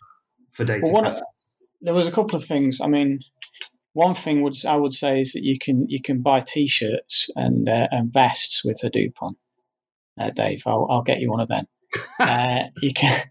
for 0.56 0.64
data. 0.64 0.82
Well, 0.92 1.04
one, 1.04 1.22
there 1.82 1.94
was 1.94 2.08
a 2.08 2.12
couple 2.12 2.38
of 2.38 2.46
things. 2.46 2.80
I 2.82 2.88
mean, 2.88 3.20
one 3.94 4.16
thing 4.16 4.42
would 4.42 4.56
I 4.66 4.76
would 4.76 4.94
say 4.94 5.22
is 5.22 5.34
that 5.34 5.44
you 5.44 5.58
can 5.60 5.86
you 5.88 6.02
can 6.02 6.22
buy 6.22 6.42
T-shirts 6.42 7.30
and 7.36 7.70
uh, 7.70 7.88
and 7.92 8.12
vests 8.12 8.64
with 8.66 8.80
Hadoop 8.82 9.14
on. 9.22 9.36
Uh, 10.20 10.32
Dave, 10.32 10.64
I'll, 10.66 10.88
I'll 10.90 11.02
get 11.02 11.20
you 11.20 11.30
one 11.30 11.42
of 11.42 11.50
them. 11.50 11.66
uh, 12.20 12.64
you 12.82 12.94
can 12.94 13.24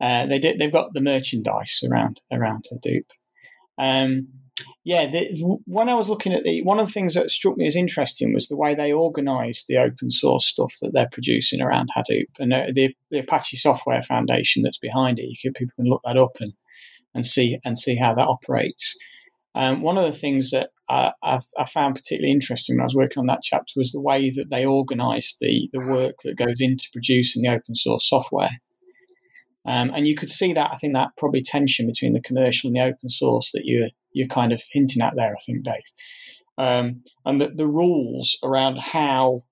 uh, 0.00 0.26
they 0.26 0.38
did, 0.38 0.58
they've 0.58 0.72
got 0.72 0.92
the 0.92 1.00
merchandise 1.00 1.82
around 1.88 2.20
around 2.32 2.66
Hadoop. 2.72 3.06
Um, 3.78 4.28
yeah, 4.84 5.10
the, 5.10 5.58
when 5.64 5.88
I 5.88 5.94
was 5.94 6.08
looking 6.08 6.32
at 6.32 6.44
the 6.44 6.62
one 6.62 6.78
of 6.78 6.86
the 6.86 6.92
things 6.92 7.14
that 7.14 7.30
struck 7.30 7.56
me 7.56 7.66
as 7.66 7.74
interesting 7.74 8.34
was 8.34 8.48
the 8.48 8.56
way 8.56 8.74
they 8.74 8.92
organised 8.92 9.66
the 9.66 9.78
open 9.78 10.10
source 10.10 10.46
stuff 10.46 10.74
that 10.82 10.92
they're 10.92 11.08
producing 11.10 11.60
around 11.60 11.90
Hadoop 11.96 12.26
and 12.38 12.52
the, 12.52 12.94
the 13.10 13.18
Apache 13.18 13.56
Software 13.56 14.02
Foundation 14.02 14.62
that's 14.62 14.78
behind 14.78 15.18
it. 15.18 15.28
You 15.28 15.36
can 15.40 15.54
people 15.54 15.74
can 15.76 15.86
look 15.86 16.02
that 16.04 16.16
up 16.16 16.36
and 16.40 16.52
and 17.14 17.24
see 17.24 17.58
and 17.64 17.78
see 17.78 17.96
how 17.96 18.14
that 18.14 18.26
operates. 18.26 18.96
Um, 19.54 19.82
one 19.82 19.96
of 19.96 20.04
the 20.04 20.18
things 20.18 20.50
that 20.50 20.70
I, 20.88 21.12
I, 21.22 21.40
I, 21.56 21.64
found 21.64 21.94
particularly 21.94 22.32
interesting 22.32 22.76
when 22.76 22.82
I 22.82 22.86
was 22.86 22.96
working 22.96 23.20
on 23.20 23.26
that 23.28 23.42
chapter 23.42 23.74
was 23.76 23.92
the 23.92 24.00
way 24.00 24.30
that 24.30 24.50
they 24.50 24.66
organised 24.66 25.38
the 25.40 25.70
the 25.72 25.86
work 25.86 26.16
that 26.24 26.36
goes 26.36 26.60
into 26.60 26.88
producing 26.92 27.42
the 27.42 27.50
open 27.50 27.76
source 27.76 28.08
software. 28.08 28.60
Um, 29.66 29.90
and 29.94 30.06
you 30.06 30.14
could 30.14 30.30
see 30.30 30.52
that 30.52 30.70
I 30.72 30.76
think 30.76 30.92
that 30.94 31.16
probably 31.16 31.40
tension 31.40 31.86
between 31.86 32.12
the 32.12 32.20
commercial 32.20 32.68
and 32.68 32.76
the 32.76 32.82
open 32.82 33.08
source 33.08 33.52
that 33.52 33.64
you 33.64 33.88
you're 34.12 34.28
kind 34.28 34.52
of 34.52 34.62
hinting 34.70 35.02
at 35.02 35.14
there, 35.16 35.32
I 35.32 35.40
think, 35.46 35.62
Dave. 35.62 35.82
Um, 36.58 37.02
and 37.24 37.40
that 37.40 37.56
the 37.56 37.66
rules 37.66 38.38
around 38.42 38.78
how 38.78 39.44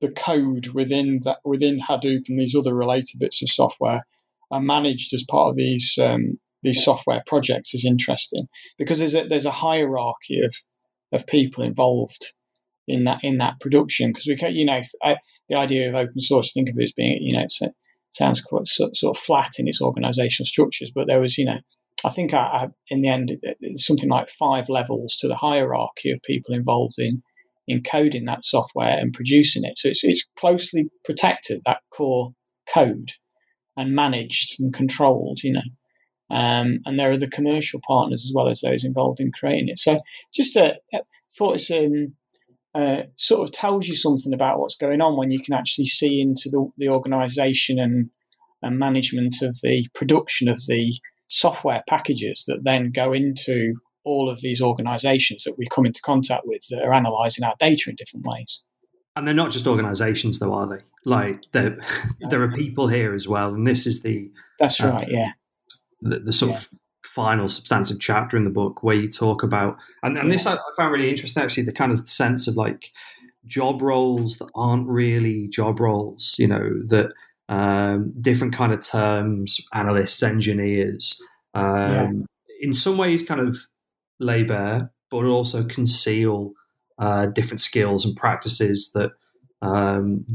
the 0.00 0.10
code 0.10 0.68
within 0.68 1.20
that 1.24 1.38
within 1.44 1.80
Hadoop 1.80 2.28
and 2.28 2.38
these 2.38 2.54
other 2.54 2.74
related 2.74 3.18
bits 3.18 3.42
of 3.42 3.50
software 3.50 4.06
are 4.50 4.60
managed 4.60 5.12
as 5.14 5.24
part 5.24 5.50
of 5.50 5.56
these 5.56 5.98
um, 6.00 6.38
these 6.62 6.84
software 6.84 7.22
projects 7.26 7.74
is 7.74 7.84
interesting 7.84 8.46
because 8.78 8.98
there's 8.98 9.14
a 9.14 9.26
there's 9.26 9.46
a 9.46 9.50
hierarchy 9.50 10.40
of 10.40 10.54
of 11.12 11.26
people 11.26 11.62
involved 11.62 12.32
in 12.88 13.04
that 13.04 13.20
in 13.22 13.38
that 13.38 13.60
production 13.60 14.10
because 14.10 14.26
we 14.26 14.36
can 14.36 14.54
you 14.54 14.64
know 14.64 14.80
I, 15.02 15.16
the 15.48 15.56
idea 15.56 15.88
of 15.88 15.94
open 15.94 16.20
source 16.20 16.52
think 16.52 16.68
of 16.68 16.76
it 16.78 16.84
as 16.84 16.92
being 16.92 17.18
you 17.20 17.36
know 17.36 17.44
it 17.44 17.74
sounds 18.12 18.40
quite 18.40 18.66
sort, 18.66 18.96
sort 18.96 19.16
of 19.16 19.22
flat 19.22 19.52
in 19.58 19.68
its 19.68 19.80
organizational 19.80 20.46
structures 20.46 20.90
but 20.94 21.06
there 21.06 21.20
was 21.20 21.38
you 21.38 21.44
know 21.44 21.58
I 22.04 22.10
think 22.10 22.34
I, 22.34 22.38
I, 22.38 22.68
in 22.88 23.00
the 23.00 23.08
end, 23.08 23.32
something 23.76 24.08
like 24.08 24.28
five 24.30 24.68
levels 24.68 25.16
to 25.16 25.28
the 25.28 25.34
hierarchy 25.34 26.10
of 26.10 26.22
people 26.22 26.54
involved 26.54 26.98
in 26.98 27.22
in 27.66 27.82
coding 27.82 28.26
that 28.26 28.44
software 28.44 28.96
and 28.96 29.12
producing 29.12 29.64
it. 29.64 29.76
So 29.76 29.88
it's, 29.88 30.04
it's 30.04 30.24
closely 30.38 30.88
protected 31.04 31.62
that 31.64 31.80
core 31.90 32.32
code 32.72 33.12
and 33.76 33.92
managed 33.92 34.60
and 34.60 34.72
controlled, 34.72 35.40
you 35.42 35.54
know. 35.54 35.62
Um, 36.30 36.80
and 36.84 36.98
there 36.98 37.10
are 37.10 37.16
the 37.16 37.28
commercial 37.28 37.80
partners 37.86 38.24
as 38.24 38.32
well 38.34 38.48
as 38.48 38.60
those 38.60 38.84
involved 38.84 39.20
in 39.20 39.30
creating 39.32 39.68
it. 39.68 39.78
So 39.78 40.00
just 40.34 40.56
a, 40.56 40.76
I 40.92 41.00
thought 41.36 41.56
it's 41.56 41.70
um, 41.70 42.14
uh, 42.74 43.04
sort 43.16 43.48
of 43.48 43.54
tells 43.54 43.86
you 43.86 43.94
something 43.94 44.34
about 44.34 44.58
what's 44.58 44.76
going 44.76 45.00
on 45.00 45.16
when 45.16 45.30
you 45.30 45.40
can 45.40 45.54
actually 45.54 45.86
see 45.86 46.20
into 46.20 46.50
the, 46.50 46.68
the 46.78 46.88
organisation 46.88 47.78
and, 47.78 48.10
and 48.62 48.78
management 48.78 49.36
of 49.42 49.58
the 49.62 49.88
production 49.94 50.48
of 50.48 50.60
the 50.66 50.94
software 51.28 51.82
packages 51.88 52.44
that 52.46 52.64
then 52.64 52.90
go 52.92 53.12
into 53.12 53.74
all 54.04 54.30
of 54.30 54.40
these 54.40 54.62
organizations 54.62 55.44
that 55.44 55.58
we 55.58 55.66
come 55.70 55.84
into 55.84 56.00
contact 56.00 56.42
with 56.46 56.62
that 56.70 56.82
are 56.82 56.92
analyzing 56.92 57.44
our 57.44 57.54
data 57.58 57.90
in 57.90 57.96
different 57.96 58.24
ways. 58.26 58.62
And 59.16 59.26
they're 59.26 59.34
not 59.34 59.50
just 59.50 59.66
organizations, 59.66 60.38
though, 60.38 60.52
are 60.52 60.68
they? 60.68 60.84
Like 61.04 61.40
there, 61.52 61.78
there 62.30 62.42
are 62.42 62.52
people 62.52 62.88
here 62.88 63.14
as 63.14 63.26
well, 63.26 63.54
and 63.54 63.66
this 63.66 63.86
is 63.86 64.02
the 64.02 64.30
that's 64.60 64.80
uh, 64.82 64.88
right, 64.88 65.08
yeah, 65.08 65.30
the, 66.00 66.20
the 66.20 66.32
sort 66.32 66.52
yeah. 66.52 66.58
of 66.58 66.68
final 67.04 67.48
substantive 67.48 67.98
chapter 68.00 68.36
in 68.36 68.44
the 68.44 68.50
book 68.50 68.82
where 68.82 68.96
you 68.96 69.08
talk 69.08 69.42
about, 69.42 69.76
and, 70.02 70.16
and 70.16 70.28
yeah. 70.28 70.34
this 70.34 70.46
I, 70.46 70.54
I 70.54 70.70
found 70.76 70.92
really 70.92 71.10
interesting 71.10 71.42
actually, 71.42 71.64
the 71.64 71.72
kind 71.72 71.92
of 71.92 72.08
sense 72.08 72.46
of 72.46 72.56
like 72.56 72.92
job 73.46 73.80
roles 73.80 74.38
that 74.38 74.50
aren't 74.54 74.88
really 74.88 75.48
job 75.48 75.80
roles, 75.80 76.36
you 76.38 76.46
know, 76.46 76.70
that 76.86 77.12
um, 77.48 78.12
different 78.20 78.54
kind 78.54 78.72
of 78.72 78.80
terms, 78.80 79.60
analysts, 79.72 80.22
engineers. 80.22 81.20
Um, 81.54 81.64
yeah. 81.92 82.12
In 82.60 82.72
some 82.72 82.96
ways, 82.98 83.22
kind 83.22 83.40
of 83.40 83.58
lay 84.18 84.42
bare, 84.42 84.90
but 85.10 85.24
also 85.24 85.64
conceal 85.64 86.52
uh, 86.98 87.26
different 87.26 87.60
skills 87.60 88.04
and 88.04 88.16
practices 88.16 88.90
that 88.94 89.12
um, 89.62 90.26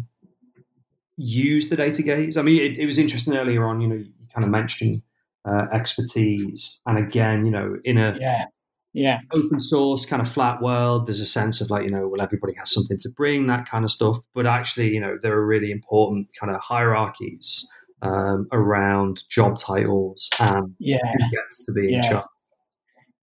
use 1.17 1.69
the 1.69 1.75
data 1.75 2.01
gaze. 2.01 2.37
I 2.37 2.41
mean, 2.41 2.61
it, 2.61 2.77
it, 2.77 2.85
was 2.85 2.97
interesting 2.97 3.35
earlier 3.35 3.65
on. 3.65 3.81
You 3.81 3.87
know, 3.87 3.95
you 3.95 4.11
kind 4.33 4.43
of 4.43 4.49
mentioned 4.49 5.01
uh, 5.45 5.67
expertise, 5.71 6.81
and 6.85 6.97
again, 6.97 7.45
you 7.45 7.51
know, 7.51 7.77
in 7.83 7.97
a 7.97 8.17
yeah. 8.19 8.45
Yeah. 8.93 9.19
open 9.33 9.59
source 9.59 10.05
kind 10.05 10.21
of 10.21 10.27
flat 10.27 10.61
world 10.61 11.05
there's 11.05 11.21
a 11.21 11.25
sense 11.25 11.61
of 11.61 11.69
like 11.69 11.85
you 11.85 11.89
know 11.89 12.09
well 12.09 12.21
everybody 12.21 12.53
has 12.55 12.73
something 12.73 12.97
to 12.97 13.09
bring 13.15 13.47
that 13.47 13.65
kind 13.65 13.85
of 13.85 13.91
stuff. 13.91 14.17
But 14.35 14.45
actually 14.45 14.93
you 14.93 14.99
know 14.99 15.17
there 15.21 15.33
are 15.33 15.45
really 15.45 15.71
important 15.71 16.27
kind 16.37 16.53
of 16.53 16.59
hierarchies 16.59 17.65
um, 18.01 18.47
around 18.51 19.23
job 19.29 19.57
titles 19.57 20.29
and 20.39 20.75
yeah. 20.79 20.97
who 21.05 21.29
gets 21.31 21.65
to 21.65 21.71
be 21.71 21.87
yeah. 21.89 21.97
in 21.97 22.03
charge. 22.03 22.25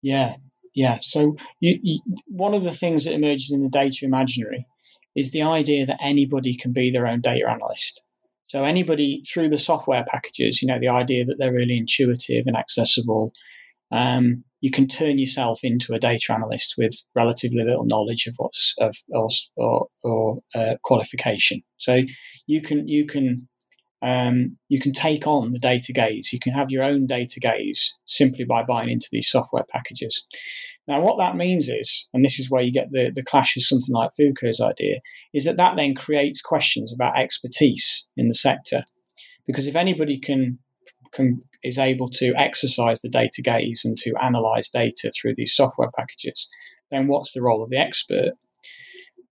Yeah. 0.03 0.37
Yeah. 0.75 0.99
So 1.03 1.37
you, 1.61 1.79
you, 1.83 2.01
one 2.27 2.55
of 2.55 2.63
the 2.63 2.71
things 2.71 3.05
that 3.05 3.13
emerges 3.13 3.51
in 3.51 3.63
the 3.63 3.69
data 3.69 4.05
imaginary 4.05 4.67
is 5.17 5.33
the 5.33 5.43
idea 5.43 5.85
that 5.87 5.99
anybody 6.01 6.55
can 6.55 6.73
be 6.73 6.91
their 6.91 7.07
own 7.07 7.21
data 7.21 7.49
analyst 7.49 8.03
so 8.49 8.65
anybody 8.65 9.23
through 9.33 9.49
the 9.49 9.59
software 9.59 10.05
packages 10.09 10.61
you 10.61 10.69
know 10.69 10.79
the 10.81 10.89
idea 10.89 11.25
that 11.25 11.37
they're 11.39 11.53
really 11.53 11.77
intuitive 11.77 12.45
and 12.47 12.57
accessible 12.57 13.33
um, 13.91 14.45
you 14.61 14.71
can 14.71 14.89
turn 14.89 15.19
yourself 15.19 15.61
into 15.63 15.95
a 15.95 15.99
data 15.99 16.33
analyst 16.33 16.75
with 16.77 16.95
relatively 17.15 17.63
little 17.63 17.85
knowledge 17.85 18.27
of 18.27 18.35
what's 18.37 18.75
of 18.81 18.97
or 19.57 19.87
or, 20.03 20.39
uh, 20.55 20.75
qualification. 20.83 21.63
So 21.79 22.03
you 22.47 22.61
can 22.61 22.89
you 22.89 23.07
can 23.07 23.49
um, 24.03 24.57
you 24.69 24.81
can 24.81 24.93
take 24.93 25.27
on 25.27 25.53
the 25.53 25.59
data 25.59 25.93
gaze. 25.93 26.33
You 26.33 26.41
can 26.41 26.53
have 26.53 26.71
your 26.71 26.85
own 26.85 27.07
data 27.07 27.41
gaze 27.41 27.95
simply 28.05 28.45
by 28.45 28.63
buying 28.63 28.91
into 28.91 29.09
these 29.11 29.29
software 29.29 29.65
packages. 29.69 30.25
Now, 30.89 31.03
what 31.03 31.19
that 31.19 31.37
means 31.37 31.69
is, 31.69 32.09
and 32.15 32.25
this 32.25 32.41
is 32.41 32.51
where 32.51 32.63
you 32.63 32.73
get 32.73 32.91
the, 32.91 33.13
the 33.15 33.23
clash 33.23 33.55
with 33.55 33.65
something 33.65 33.95
like 33.95 34.15
Foucault's 34.17 34.61
idea, 34.61 35.01
is 35.35 35.45
that 35.45 35.59
that 35.59 35.77
then 35.77 35.95
creates 35.95 36.41
questions 36.41 36.95
about 36.95 37.19
expertise 37.19 38.07
in 38.17 38.29
the 38.29 38.35
sector. 38.35 38.85
Because 39.47 39.67
if 39.67 39.77
anybody 39.77 40.19
can 40.19 40.59
can 41.13 41.43
is 41.63 41.79
able 41.79 42.09
to 42.09 42.35
exercise 42.37 43.01
the 43.01 43.09
data 43.09 43.43
gaze 43.43 43.83
and 43.85 43.97
to 43.99 44.15
analyze 44.23 44.69
data 44.69 45.11
through 45.11 45.35
these 45.37 45.55
software 45.55 45.91
packages, 45.97 46.49
then 46.91 47.07
what's 47.07 47.33
the 47.33 47.43
role 47.43 47.63
of 47.63 47.71
the 47.71 47.79
expert? 47.79 48.33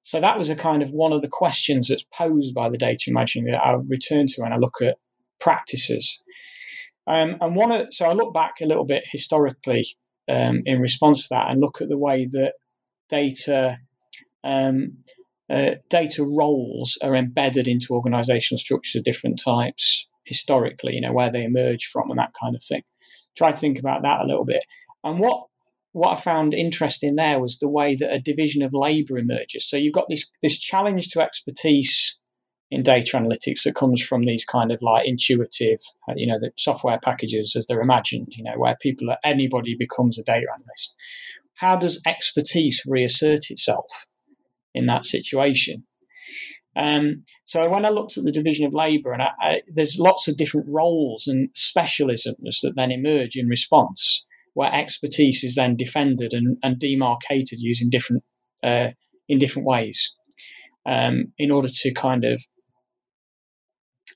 So 0.03 0.21
that 0.21 0.37
was 0.37 0.49
a 0.49 0.55
kind 0.55 0.83
of 0.83 0.91
one 0.91 1.11
of 1.11 1.21
the 1.21 1.27
questions 1.27 1.87
that's 1.87 2.05
posed 2.13 2.53
by 2.53 2.69
the 2.69 2.77
data 2.77 3.05
imaginary 3.07 3.51
that 3.51 3.63
I'll 3.63 3.83
return 3.87 4.27
to 4.27 4.41
when 4.41 4.53
I 4.53 4.57
look 4.57 4.81
at 4.81 4.97
practices. 5.39 6.21
Um, 7.07 7.37
and 7.41 7.55
one 7.55 7.71
of, 7.71 7.87
so 7.91 8.05
I 8.05 8.13
look 8.13 8.33
back 8.33 8.55
a 8.61 8.65
little 8.65 8.85
bit 8.85 9.05
historically 9.11 9.97
um, 10.29 10.61
in 10.65 10.79
response 10.79 11.23
to 11.23 11.29
that 11.31 11.49
and 11.49 11.61
look 11.61 11.81
at 11.81 11.89
the 11.89 11.97
way 11.97 12.27
that 12.31 12.53
data 13.09 13.79
um, 14.43 14.97
uh, 15.49 15.75
data 15.89 16.23
roles 16.23 16.97
are 17.01 17.15
embedded 17.15 17.67
into 17.67 17.93
organizational 17.93 18.59
structures 18.59 18.99
of 18.99 19.05
different 19.05 19.41
types 19.41 20.05
historically, 20.25 20.95
you 20.95 21.01
know, 21.01 21.13
where 21.13 21.31
they 21.31 21.43
emerge 21.43 21.85
from 21.85 22.09
and 22.09 22.19
that 22.19 22.33
kind 22.39 22.55
of 22.55 22.63
thing. 22.63 22.83
Try 23.37 23.51
to 23.51 23.57
think 23.57 23.79
about 23.79 24.01
that 24.03 24.21
a 24.21 24.27
little 24.27 24.45
bit. 24.45 24.63
And 25.03 25.19
what 25.19 25.45
what 25.93 26.17
I 26.17 26.21
found 26.21 26.53
interesting 26.53 27.15
there 27.15 27.39
was 27.39 27.57
the 27.57 27.69
way 27.69 27.95
that 27.95 28.13
a 28.13 28.19
division 28.19 28.61
of 28.61 28.73
labour 28.73 29.17
emerges. 29.17 29.67
So 29.67 29.77
you've 29.77 29.93
got 29.93 30.09
this 30.09 30.29
this 30.43 30.57
challenge 30.57 31.09
to 31.09 31.21
expertise 31.21 32.17
in 32.69 32.83
data 32.83 33.17
analytics 33.17 33.63
that 33.63 33.75
comes 33.75 34.01
from 34.01 34.25
these 34.25 34.43
kind 34.43 34.71
of 34.71 34.81
like 34.81 35.07
intuitive, 35.07 35.79
uh, 36.09 36.13
you 36.15 36.27
know, 36.27 36.39
the 36.39 36.51
software 36.57 36.99
packages 36.99 37.55
as 37.55 37.65
they're 37.65 37.81
imagined, 37.81 38.27
you 38.31 38.43
know, 38.43 38.57
where 38.57 38.75
people, 38.81 39.15
anybody 39.23 39.75
becomes 39.77 40.17
a 40.17 40.23
data 40.23 40.47
analyst. 40.53 40.93
How 41.55 41.75
does 41.75 42.01
expertise 42.05 42.83
reassert 42.85 43.49
itself 43.49 44.05
in 44.73 44.85
that 44.87 45.05
situation? 45.05 45.85
Um, 46.75 47.23
so 47.45 47.67
when 47.69 47.85
I 47.85 47.89
looked 47.89 48.17
at 48.17 48.25
the 48.25 48.31
division 48.31 48.65
of 48.65 48.73
labour, 48.73 49.11
and 49.11 49.23
I, 49.23 49.31
I, 49.39 49.61
there's 49.67 49.97
lots 49.97 50.27
of 50.27 50.37
different 50.37 50.67
roles 50.69 51.25
and 51.25 51.49
specialisms 51.55 52.59
that 52.61 52.73
then 52.75 52.91
emerge 52.91 53.35
in 53.35 53.47
response, 53.47 54.25
where 54.53 54.73
expertise 54.73 55.43
is 55.43 55.55
then 55.55 55.75
defended 55.75 56.33
and, 56.33 56.57
and 56.63 56.77
demarcated 56.77 57.59
using 57.59 57.89
different 57.89 58.23
uh, 58.61 58.89
in 59.27 59.39
different 59.39 59.67
ways, 59.67 60.13
um, 60.85 61.33
in 61.37 61.49
order 61.49 61.67
to 61.67 61.93
kind 61.93 62.23
of 62.23 62.43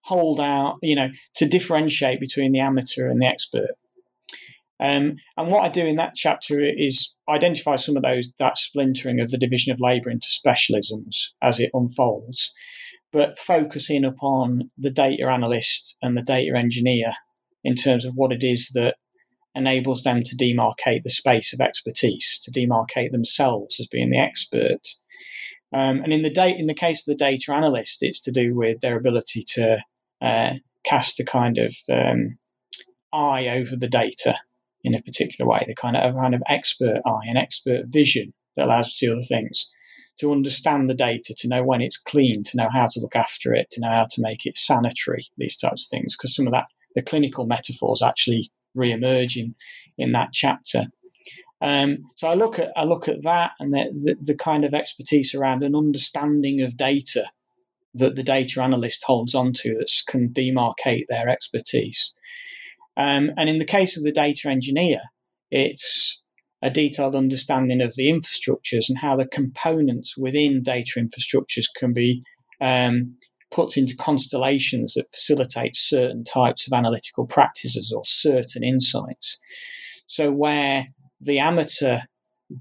hold 0.01 0.39
out, 0.39 0.77
you 0.81 0.95
know, 0.95 1.09
to 1.35 1.45
differentiate 1.45 2.19
between 2.19 2.51
the 2.51 2.59
amateur 2.59 3.07
and 3.07 3.21
the 3.21 3.27
expert. 3.27 3.71
Um, 4.79 5.17
and 5.37 5.51
what 5.51 5.63
I 5.63 5.69
do 5.69 5.85
in 5.85 5.97
that 5.97 6.15
chapter 6.15 6.59
is 6.59 7.13
identify 7.29 7.75
some 7.75 7.95
of 7.95 8.03
those 8.03 8.27
that 8.39 8.57
splintering 8.57 9.19
of 9.19 9.29
the 9.29 9.37
division 9.37 9.71
of 9.71 9.79
labour 9.79 10.09
into 10.09 10.27
specialisms 10.27 11.27
as 11.41 11.59
it 11.59 11.69
unfolds, 11.73 12.51
but 13.13 13.37
focusing 13.37 14.03
upon 14.03 14.71
the 14.79 14.89
data 14.89 15.27
analyst 15.27 15.95
and 16.01 16.17
the 16.17 16.23
data 16.23 16.57
engineer 16.57 17.13
in 17.63 17.75
terms 17.75 18.05
of 18.05 18.13
what 18.15 18.31
it 18.31 18.43
is 18.43 18.69
that 18.73 18.95
enables 19.53 20.01
them 20.01 20.23
to 20.23 20.35
demarcate 20.35 21.03
the 21.03 21.11
space 21.11 21.53
of 21.53 21.61
expertise, 21.61 22.41
to 22.43 22.51
demarcate 22.51 23.11
themselves 23.11 23.79
as 23.79 23.87
being 23.87 24.09
the 24.09 24.17
expert. 24.17 24.87
Um, 25.73 25.99
and 25.99 26.11
in 26.11 26.23
the 26.23 26.29
data, 26.29 26.57
in 26.57 26.67
the 26.67 26.73
case 26.73 27.01
of 27.01 27.05
the 27.05 27.23
data 27.23 27.53
analyst, 27.53 27.99
it's 28.01 28.19
to 28.21 28.31
do 28.31 28.55
with 28.55 28.79
their 28.81 28.97
ability 28.97 29.43
to 29.49 29.81
uh, 30.21 30.53
cast 30.83 31.19
a 31.19 31.25
kind 31.25 31.57
of 31.57 31.75
um, 31.91 32.37
eye 33.13 33.47
over 33.47 33.75
the 33.75 33.87
data 33.89 34.35
in 34.83 34.95
a 34.95 35.01
particular 35.01 35.49
way, 35.49 35.63
the 35.67 35.75
kind 35.75 35.95
of 35.95 36.15
kind 36.15 36.35
of 36.35 36.41
expert 36.47 37.01
eye 37.05 37.27
an 37.27 37.37
expert 37.37 37.85
vision 37.87 38.33
that 38.55 38.65
allows 38.65 38.85
us 38.85 38.91
to 38.91 38.97
see 38.97 39.11
other 39.11 39.23
things, 39.23 39.69
to 40.19 40.31
understand 40.31 40.89
the 40.89 40.95
data, 40.95 41.33
to 41.37 41.47
know 41.47 41.63
when 41.63 41.81
it's 41.81 41.97
clean, 41.97 42.43
to 42.43 42.57
know 42.57 42.69
how 42.71 42.87
to 42.87 42.99
look 42.99 43.15
after 43.15 43.53
it, 43.53 43.69
to 43.71 43.81
know 43.81 43.89
how 43.89 44.07
to 44.09 44.21
make 44.21 44.45
it 44.45 44.57
sanitary, 44.57 45.27
these 45.37 45.55
types 45.55 45.85
of 45.85 45.89
things, 45.89 46.15
because 46.15 46.35
some 46.35 46.47
of 46.47 46.53
that 46.53 46.65
the 46.95 47.01
clinical 47.01 47.45
metaphors 47.45 48.01
actually 48.01 48.51
re-emerging 48.75 49.55
in 49.97 50.11
that 50.11 50.29
chapter. 50.33 50.85
Um, 51.61 51.99
so 52.15 52.27
I 52.27 52.33
look 52.33 52.57
at 52.57 52.71
I 52.75 52.83
look 52.85 53.07
at 53.07 53.21
that 53.23 53.51
and 53.59 53.73
the, 53.73 53.85
the, 54.03 54.33
the 54.33 54.35
kind 54.35 54.65
of 54.65 54.73
expertise 54.73 55.35
around 55.35 55.63
an 55.63 55.75
understanding 55.75 56.61
of 56.61 56.75
data 56.75 57.29
that 57.93 58.15
the 58.15 58.23
data 58.23 58.61
analyst 58.61 59.03
holds 59.05 59.35
onto 59.35 59.77
that 59.77 59.91
can 60.07 60.29
demarcate 60.29 61.05
their 61.09 61.27
expertise. 61.27 62.13
Um, 62.97 63.31
and 63.37 63.49
in 63.49 63.57
the 63.57 63.65
case 63.65 63.97
of 63.97 64.03
the 64.03 64.11
data 64.11 64.49
engineer, 64.49 64.99
it's 65.49 66.21
a 66.61 66.69
detailed 66.69 67.15
understanding 67.15 67.81
of 67.81 67.95
the 67.95 68.09
infrastructures 68.09 68.87
and 68.87 68.97
how 68.99 69.15
the 69.15 69.25
components 69.25 70.15
within 70.17 70.61
data 70.61 70.91
infrastructures 70.97 71.65
can 71.75 71.93
be 71.93 72.23
um, 72.61 73.15
put 73.51 73.75
into 73.75 73.95
constellations 73.95 74.93
that 74.93 75.13
facilitate 75.13 75.75
certain 75.75 76.23
types 76.23 76.67
of 76.67 76.73
analytical 76.73 77.25
practices 77.25 77.91
or 77.95 78.03
certain 78.05 78.63
insights. 78.63 79.37
So, 80.05 80.31
where 80.31 80.87
the 81.19 81.39
amateur 81.39 82.01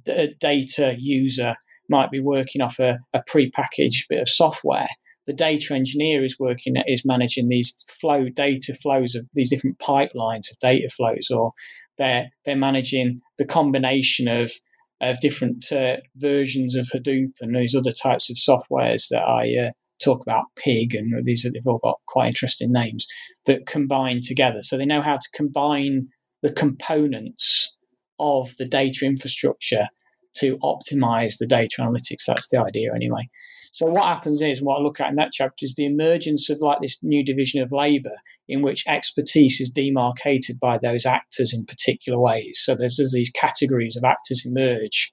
d- 0.05 0.35
data 0.40 0.97
user 0.99 1.55
might 1.88 2.11
be 2.11 2.21
working 2.21 2.62
off 2.62 2.79
a, 2.79 2.99
a 3.12 3.23
pre-packaged 3.27 4.07
bit 4.09 4.21
of 4.21 4.29
software, 4.29 4.88
the 5.26 5.33
data 5.33 5.74
engineer 5.74 6.24
is 6.24 6.38
working 6.38 6.74
is 6.87 7.04
managing 7.04 7.48
these 7.48 7.85
flow 7.88 8.28
data 8.28 8.74
flows 8.74 9.14
of 9.14 9.26
these 9.35 9.50
different 9.50 9.78
pipelines 9.78 10.50
of 10.50 10.59
data 10.61 10.88
flows, 10.88 11.28
or 11.30 11.52
they're 11.98 12.30
they're 12.44 12.56
managing 12.56 13.20
the 13.38 13.44
combination 13.44 14.28
of 14.28 14.52
of 15.00 15.20
different 15.20 15.70
uh, 15.72 15.96
versions 16.16 16.74
of 16.74 16.88
Hadoop 16.88 17.33
and 17.40 17.56
these 17.56 17.74
other 17.74 17.92
types 17.92 18.28
of 18.28 18.37
softwares 18.37 19.09
that 19.11 19.22
I 19.22 19.66
uh, 19.66 19.70
talk 20.02 20.20
about 20.22 20.46
pig 20.56 20.94
and 20.94 21.24
these 21.24 21.44
are, 21.44 21.50
they've 21.50 21.66
all 21.66 21.80
got 21.83 22.00
quite 22.06 22.28
interesting 22.28 22.72
names 22.72 23.06
that 23.46 23.66
combine 23.66 24.20
together. 24.22 24.62
So 24.62 24.76
they 24.76 24.87
know 24.87 25.02
how 25.02 25.16
to 25.16 25.28
combine 25.35 26.09
the 26.42 26.52
components 26.52 27.76
of 28.18 28.56
the 28.59 28.66
data 28.66 29.04
infrastructure 29.04 29.88
to 30.37 30.59
optimize 30.59 31.38
the 31.38 31.46
data 31.46 31.76
analytics. 31.80 32.24
That's 32.26 32.48
the 32.48 32.61
idea 32.61 32.94
anyway. 32.94 33.28
So 33.72 33.87
what 33.87 34.06
happens 34.06 34.42
is, 34.42 34.59
and 34.59 34.66
what 34.66 34.78
I 34.78 34.83
look 34.83 35.00
at 35.00 35.11
in 35.11 35.16
that 35.16 35.33
chapter 35.33 35.64
is 35.64 35.74
the 35.74 35.87
emergence 35.87 36.50
of 36.50 36.61
like 36.61 36.80
this 36.80 36.98
new 37.02 37.24
division 37.24 37.62
of 37.62 37.72
labour 37.72 38.16
in 38.48 38.62
which 38.62 38.85
expertise 38.87 39.61
is 39.61 39.70
demarcated 39.70 40.59
by 40.59 40.78
those 40.78 41.06
actors 41.06 41.54
in 41.54 41.64
particular 41.64 42.18
ways. 42.18 42.61
So 42.62 42.74
there's, 42.74 42.96
there's 42.96 43.12
these 43.12 43.30
categories 43.30 43.96
of 43.96 44.04
actors 44.04 44.44
emerge. 44.44 45.12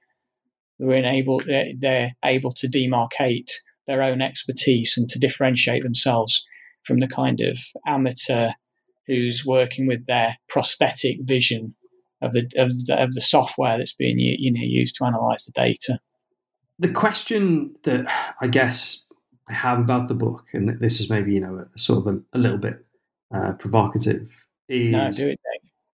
They're 0.80 1.06
able, 1.06 1.42
they're, 1.46 1.72
they're 1.78 2.12
able 2.26 2.54
to 2.54 2.68
demarcate 2.68 3.52
their 3.86 4.02
own 4.02 4.22
expertise 4.22 4.98
and 4.98 5.08
to 5.10 5.20
differentiate 5.20 5.84
themselves 5.84 6.46
from 6.84 7.00
the 7.00 7.08
kind 7.08 7.42
of 7.42 7.60
amateur 7.86 8.52
who's 9.08 9.46
working 9.46 9.88
with 9.88 10.06
their 10.06 10.38
prosthetic 10.50 11.18
vision 11.22 11.74
of 12.22 12.32
the 12.34 12.50
of 12.58 12.70
the, 12.86 12.96
of 12.98 13.14
the 13.14 13.22
software 13.22 13.78
that's 13.78 13.94
being 13.94 14.18
you 14.18 14.52
know 14.52 14.62
used 14.62 14.96
to 14.96 15.06
analyze 15.06 15.46
the 15.46 15.52
data. 15.52 16.00
The 16.80 16.90
question 16.90 17.76
that 17.84 18.06
I 18.40 18.48
guess 18.48 19.06
I 19.50 19.54
have 19.54 19.80
about 19.80 20.08
the 20.08 20.14
book, 20.14 20.46
and 20.54 20.80
this 20.80 21.00
is 21.00 21.10
maybe 21.10 21.34
you 21.34 21.40
know 21.40 21.66
a, 21.74 21.80
sort 21.80 22.06
of 22.06 22.16
a, 22.16 22.20
a 22.34 22.40
little 22.40 22.58
bit 22.58 22.86
uh, 23.34 23.54
provocative, 23.54 24.46
is 24.70 24.92
no, 25.22 25.28
it, 25.28 25.40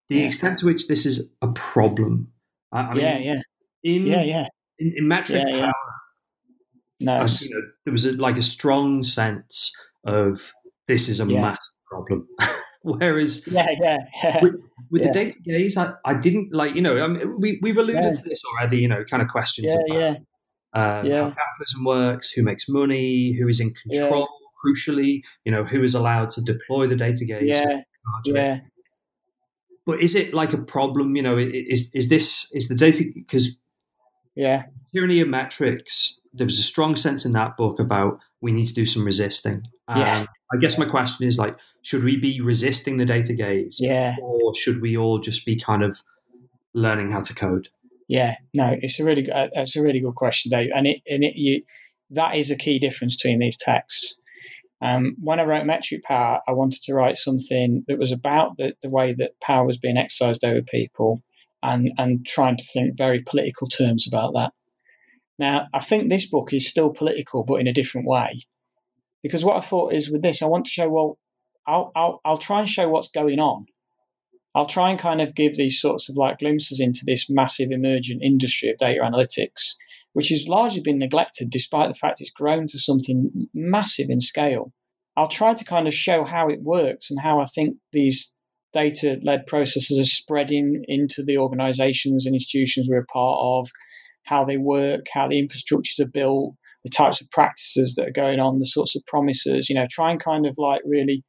the 0.10 0.18
yeah. 0.18 0.26
extent 0.26 0.58
to 0.60 0.66
which 0.66 0.88
this 0.88 1.06
is 1.06 1.30
a 1.42 1.48
problem. 1.48 2.32
I, 2.72 2.82
I 2.82 2.96
yeah, 2.96 3.16
mean, 3.16 3.24
yeah, 3.24 3.42
in, 3.84 4.06
yeah, 4.06 4.24
yeah. 4.24 4.48
In, 4.80 4.94
in 4.98 5.08
metric 5.08 5.44
yeah, 5.48 5.66
power, 5.66 5.94
Nice. 7.00 7.42
you 7.42 7.50
know, 7.50 7.62
there 7.86 7.92
was 7.92 8.06
a, 8.06 8.14
like 8.14 8.38
a 8.38 8.44
strong 8.44 9.04
sense 9.04 9.76
of 10.06 10.54
this 10.88 11.10
is 11.10 11.20
a 11.20 11.26
yeah. 11.26 11.42
massive 11.42 11.76
problem. 11.88 12.28
Whereas, 12.82 13.48
yeah, 13.48 13.74
yeah, 13.80 13.98
yeah. 14.24 14.40
with, 14.42 14.56
with 14.92 15.02
yeah. 15.02 15.08
the 15.08 15.14
data 15.14 15.40
gaze, 15.44 15.78
I, 15.78 15.94
I 16.04 16.16
didn't 16.16 16.54
like, 16.54 16.76
you 16.76 16.82
know, 16.82 17.02
I 17.02 17.08
mean, 17.08 17.40
we, 17.40 17.60
we've 17.62 17.78
alluded 17.78 18.04
yeah. 18.04 18.14
to 18.14 18.24
this 18.24 18.42
already, 18.52 18.80
you 18.80 18.90
know, 18.90 19.04
kind 19.06 19.22
of 19.22 19.30
questions 19.30 19.68
yeah, 19.70 19.76
about 19.76 20.00
yeah. 20.00 20.16
Uh, 20.74 21.04
how 21.04 21.30
capitalism 21.30 21.84
works, 21.86 22.32
who 22.32 22.44
makes 22.44 22.68
money, 22.68 23.34
who 23.34 23.48
is 23.48 23.60
in 23.60 23.72
control, 23.74 24.28
crucially, 24.64 25.22
you 25.46 25.52
know, 25.52 25.64
who 25.64 25.84
is 25.84 25.94
allowed 25.94 26.30
to 26.32 26.42
deploy 26.42 26.88
the 26.88 26.96
data 26.96 27.26
gaze. 27.26 27.44
Yeah, 27.44 27.82
yeah. 28.26 28.60
But 29.86 30.02
is 30.02 30.16
it 30.16 30.34
like 30.34 30.54
a 30.54 30.58
problem? 30.58 31.16
You 31.16 31.22
know, 31.22 31.38
is 31.38 31.92
is 31.94 32.10
this 32.10 32.50
is 32.54 32.70
the 32.70 32.76
data 32.76 33.04
because 33.14 33.60
yeah, 34.36 34.64
tyranny 34.94 35.22
of 35.22 35.28
metrics 35.28 36.22
there 36.34 36.46
was 36.46 36.60
a 36.60 36.64
strong 36.64 36.96
sense 36.96 37.26
in 37.26 37.32
that 37.34 37.56
book 37.56 37.80
about 37.80 38.20
we 38.42 38.52
need 38.52 38.66
to 38.66 38.74
do 38.74 38.86
some 38.86 39.06
resisting. 39.06 39.64
Yeah. 39.88 40.26
I 40.54 40.58
guess 40.58 40.78
my 40.78 40.86
question 40.86 41.28
is 41.28 41.38
like, 41.38 41.58
should 41.82 42.04
we 42.04 42.18
be 42.18 42.42
resisting 42.42 42.98
the 42.98 43.06
data 43.06 43.34
gaze? 43.34 43.78
Yeah. 43.80 44.16
Or 44.22 44.54
should 44.56 44.82
we 44.82 44.98
all 44.98 45.20
just 45.20 45.46
be 45.46 45.56
kind 45.56 45.84
of 45.84 46.02
learning 46.74 47.12
how 47.12 47.22
to 47.22 47.34
code? 47.34 47.70
Yeah, 48.14 48.36
no, 48.54 48.76
it's 48.80 49.00
a 49.00 49.04
really 49.04 49.24
good, 49.24 49.50
it's 49.54 49.76
a 49.76 49.82
really 49.82 50.00
good 50.00 50.14
question, 50.14 50.52
Dave, 50.52 50.70
and 50.76 50.86
it 50.86 51.02
and 51.10 51.24
it 51.24 51.36
you 51.36 51.64
that 52.12 52.36
is 52.36 52.52
a 52.52 52.56
key 52.56 52.78
difference 52.78 53.16
between 53.16 53.40
these 53.40 53.58
texts. 53.58 54.20
Um, 54.84 55.16
when 55.20 55.40
I 55.40 55.46
wrote 55.46 55.66
Metric 55.66 56.04
Power, 56.04 56.40
I 56.48 56.52
wanted 56.52 56.84
to 56.84 56.94
write 56.94 57.18
something 57.18 57.84
that 57.88 57.98
was 57.98 58.12
about 58.12 58.58
the, 58.58 58.76
the 58.84 58.90
way 58.92 59.14
that 59.14 59.40
power 59.42 59.66
was 59.66 59.80
being 59.80 59.98
exercised 59.98 60.44
over 60.46 60.62
people, 60.62 61.24
and 61.64 61.90
and 61.98 62.24
trying 62.24 62.56
to 62.58 62.64
think 62.72 62.96
very 62.96 63.22
political 63.22 63.68
terms 63.68 64.08
about 64.08 64.34
that. 64.36 64.54
Now, 65.40 65.66
I 65.74 65.80
think 65.80 66.10
this 66.10 66.28
book 66.28 66.54
is 66.54 66.70
still 66.70 66.92
political, 66.92 67.44
but 67.44 67.62
in 67.62 67.68
a 67.68 67.74
different 67.74 68.06
way. 68.06 68.46
Because 69.24 69.44
what 69.44 69.58
I 69.58 69.62
thought 69.62 69.92
is 69.92 70.12
with 70.12 70.22
this, 70.22 70.44
I 70.44 70.46
want 70.46 70.66
to 70.66 70.72
show, 70.72 70.88
well, 70.88 71.18
I'll, 71.66 71.92
I'll, 71.96 72.22
I'll 72.24 72.38
try 72.38 72.60
and 72.60 72.70
show 72.70 72.88
what's 72.90 73.08
going 73.08 73.40
on. 73.40 73.66
I'll 74.56 74.68
try 74.68 74.92
and 74.92 75.00
kind 75.00 75.22
of 75.22 75.36
give 75.36 75.56
these 75.56 75.82
sorts 75.82 76.10
of 76.10 76.16
like 76.16 76.40
glimpses 76.40 76.80
into 76.80 77.02
this 77.06 77.28
massive 77.30 77.70
emergent 77.72 78.22
industry 78.24 78.70
of 78.70 78.78
data 78.78 79.02
analytics, 79.02 79.74
which 80.14 80.30
has 80.30 80.48
largely 80.48 80.82
been 80.82 81.00
neglected 81.00 81.50
despite 81.50 81.90
the 81.90 81.98
fact 81.98 82.22
it's 82.22 82.30
grown 82.30 82.68
to 82.68 82.80
something 82.80 83.48
massive 83.54 84.08
in 84.10 84.22
scale. 84.22 84.72
I'll 85.18 85.28
try 85.28 85.54
to 85.54 85.66
kind 85.66 85.88
of 85.88 85.94
show 85.94 86.24
how 86.24 86.50
it 86.50 86.62
works 86.62 87.10
and 87.10 87.20
how 87.20 87.40
I 87.40 87.46
think 87.46 87.78
these 87.92 88.32
data 88.74 89.20
led 89.24 89.46
processes 89.46 90.00
are 90.00 90.04
spreading 90.04 90.84
into 90.88 91.24
the 91.24 91.38
organizations 91.38 92.26
and 92.26 92.36
institutions 92.36 92.88
we're 92.90 93.02
a 93.02 93.06
part 93.06 93.40
of, 93.42 93.70
how 94.26 94.44
they 94.44 94.58
work, 94.58 95.06
how 95.14 95.28
the 95.28 95.42
infrastructures 95.42 96.00
are 96.00 96.08
built, 96.08 96.56
the 96.84 96.90
types 96.90 97.22
of 97.22 97.30
practices 97.32 97.96
that 97.96 98.08
are 98.08 98.12
going 98.12 98.40
on, 98.40 98.60
the 98.60 98.66
sorts 98.66 98.96
of 98.96 99.06
promises, 99.06 99.70
you 99.70 99.76
know, 99.76 99.88
try 99.90 100.12
and 100.12 100.24
kind 100.24 100.46
of 100.46 100.56
like 100.58 100.82
really 100.86 101.24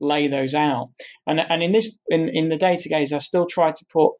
lay 0.00 0.26
those 0.28 0.54
out. 0.54 0.90
And 1.26 1.40
and 1.40 1.62
in 1.62 1.72
this 1.72 1.92
in, 2.08 2.28
in 2.28 2.48
the 2.48 2.56
data 2.56 2.88
gaze, 2.88 3.12
I 3.12 3.18
still 3.18 3.46
try 3.46 3.72
to 3.72 3.84
put 3.92 4.12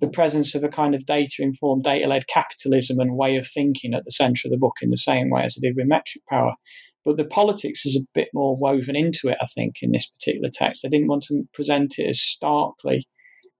the 0.00 0.08
presence 0.08 0.54
of 0.54 0.64
a 0.64 0.68
kind 0.68 0.94
of 0.94 1.06
data 1.06 1.36
informed, 1.38 1.84
data 1.84 2.08
led 2.08 2.26
capitalism 2.26 2.98
and 2.98 3.16
way 3.16 3.36
of 3.36 3.46
thinking 3.46 3.94
at 3.94 4.04
the 4.04 4.10
center 4.10 4.42
of 4.46 4.50
the 4.50 4.58
book 4.58 4.74
in 4.82 4.90
the 4.90 4.96
same 4.96 5.30
way 5.30 5.42
as 5.44 5.56
I 5.56 5.66
did 5.66 5.76
with 5.76 5.86
metric 5.86 6.24
power. 6.28 6.54
But 7.04 7.16
the 7.16 7.24
politics 7.24 7.86
is 7.86 7.96
a 7.96 8.06
bit 8.14 8.28
more 8.34 8.56
woven 8.58 8.96
into 8.96 9.28
it, 9.28 9.36
I 9.40 9.46
think, 9.46 9.76
in 9.82 9.92
this 9.92 10.06
particular 10.06 10.50
text. 10.52 10.84
I 10.84 10.88
didn't 10.88 11.08
want 11.08 11.22
to 11.24 11.44
present 11.52 11.98
it 11.98 12.08
as 12.08 12.20
starkly 12.20 13.06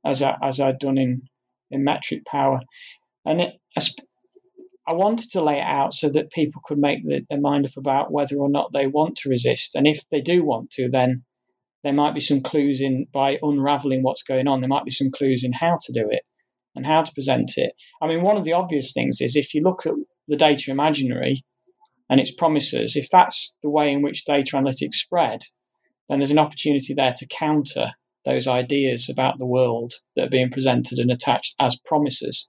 as 0.04 0.22
I, 0.22 0.36
as 0.42 0.60
I'd 0.60 0.78
done 0.78 0.98
in 0.98 1.22
in 1.70 1.84
metric 1.84 2.24
power. 2.26 2.60
And 3.24 3.40
it, 3.40 3.54
I 4.86 4.92
wanted 4.92 5.30
to 5.30 5.42
lay 5.42 5.58
it 5.58 5.64
out 5.64 5.94
so 5.94 6.08
that 6.10 6.30
people 6.30 6.60
could 6.64 6.78
make 6.78 7.06
the, 7.06 7.24
their 7.28 7.40
mind 7.40 7.66
up 7.66 7.76
about 7.76 8.12
whether 8.12 8.36
or 8.36 8.50
not 8.50 8.72
they 8.72 8.86
want 8.86 9.16
to 9.18 9.30
resist. 9.30 9.74
And 9.74 9.86
if 9.86 10.08
they 10.10 10.20
do 10.20 10.44
want 10.44 10.70
to, 10.72 10.88
then 10.88 11.24
there 11.84 11.92
might 11.92 12.14
be 12.14 12.20
some 12.20 12.40
clues 12.40 12.80
in 12.80 13.06
by 13.12 13.38
unraveling 13.42 14.02
what's 14.02 14.22
going 14.22 14.48
on. 14.48 14.60
There 14.60 14.68
might 14.68 14.86
be 14.86 14.90
some 14.90 15.10
clues 15.10 15.44
in 15.44 15.52
how 15.52 15.78
to 15.82 15.92
do 15.92 16.08
it 16.10 16.22
and 16.74 16.86
how 16.86 17.02
to 17.02 17.12
present 17.12 17.52
it. 17.56 17.74
I 18.02 18.08
mean, 18.08 18.22
one 18.22 18.36
of 18.36 18.44
the 18.44 18.54
obvious 18.54 18.92
things 18.92 19.20
is 19.20 19.36
if 19.36 19.54
you 19.54 19.62
look 19.62 19.86
at 19.86 19.92
the 20.26 20.36
data 20.36 20.70
imaginary 20.70 21.44
and 22.08 22.18
its 22.18 22.32
promises, 22.32 22.96
if 22.96 23.10
that's 23.10 23.56
the 23.62 23.70
way 23.70 23.92
in 23.92 24.02
which 24.02 24.24
data 24.24 24.56
analytics 24.56 24.94
spread, 24.94 25.42
then 26.08 26.18
there's 26.18 26.30
an 26.30 26.38
opportunity 26.38 26.94
there 26.94 27.14
to 27.16 27.26
counter 27.26 27.92
those 28.24 28.48
ideas 28.48 29.10
about 29.10 29.38
the 29.38 29.46
world 29.46 29.92
that 30.16 30.26
are 30.26 30.30
being 30.30 30.50
presented 30.50 30.98
and 30.98 31.10
attached 31.10 31.54
as 31.60 31.78
promises 31.84 32.48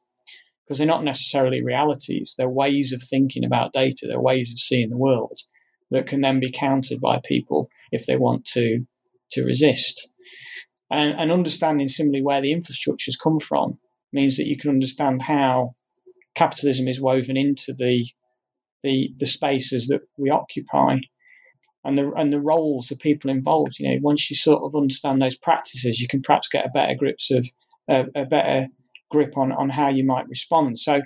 because 0.65 0.77
they're 0.77 0.87
not 0.87 1.03
necessarily 1.03 1.61
realities. 1.61 2.33
They're 2.37 2.49
ways 2.49 2.93
of 2.93 3.03
thinking 3.03 3.43
about 3.43 3.73
data, 3.73 4.07
they're 4.07 4.19
ways 4.19 4.51
of 4.51 4.59
seeing 4.59 4.89
the 4.89 4.97
world 4.97 5.41
that 5.91 6.07
can 6.07 6.21
then 6.21 6.39
be 6.39 6.51
countered 6.51 6.99
by 7.01 7.19
people 7.23 7.69
if 7.91 8.05
they 8.05 8.15
want 8.15 8.45
to 8.45 8.85
to 9.31 9.43
resist. 9.43 10.09
And, 10.91 11.19
and 11.19 11.31
understanding 11.31 11.87
similarly 11.87 12.23
where 12.23 12.41
the 12.41 12.53
infrastructures 12.53 13.19
come 13.21 13.39
from 13.39 13.79
means 14.13 14.37
that 14.37 14.47
you 14.47 14.57
can 14.57 14.69
understand 14.69 15.23
how 15.23 15.75
capitalism 16.35 16.87
is 16.87 17.01
woven 17.01 17.37
into 17.37 17.73
the 17.73 18.07
the, 18.83 19.11
the 19.17 19.25
spaces 19.25 19.87
that 19.87 20.01
we 20.15 20.29
occupy 20.29 20.97
and 21.83 21.97
the 21.97 22.11
and 22.15 22.31
the 22.31 22.41
roles 22.41 22.87
the 22.87 22.95
people 22.95 23.31
involved. 23.31 23.79
You 23.79 23.89
know, 23.89 23.99
once 24.01 24.29
you 24.29 24.35
sort 24.35 24.63
of 24.63 24.75
understand 24.75 25.21
those 25.21 25.35
practices, 25.35 25.99
you 25.99 26.07
can 26.07 26.21
perhaps 26.21 26.49
get 26.49 26.65
a 26.65 26.71
better 26.73 26.93
grips 26.93 27.31
of 27.31 27.47
a, 27.89 28.05
a 28.15 28.25
better 28.25 28.67
grip 29.09 29.37
on 29.37 29.51
on 29.51 29.69
how 29.69 29.87
you 29.89 30.03
might 30.03 30.27
respond. 30.27 30.79
So 30.79 31.01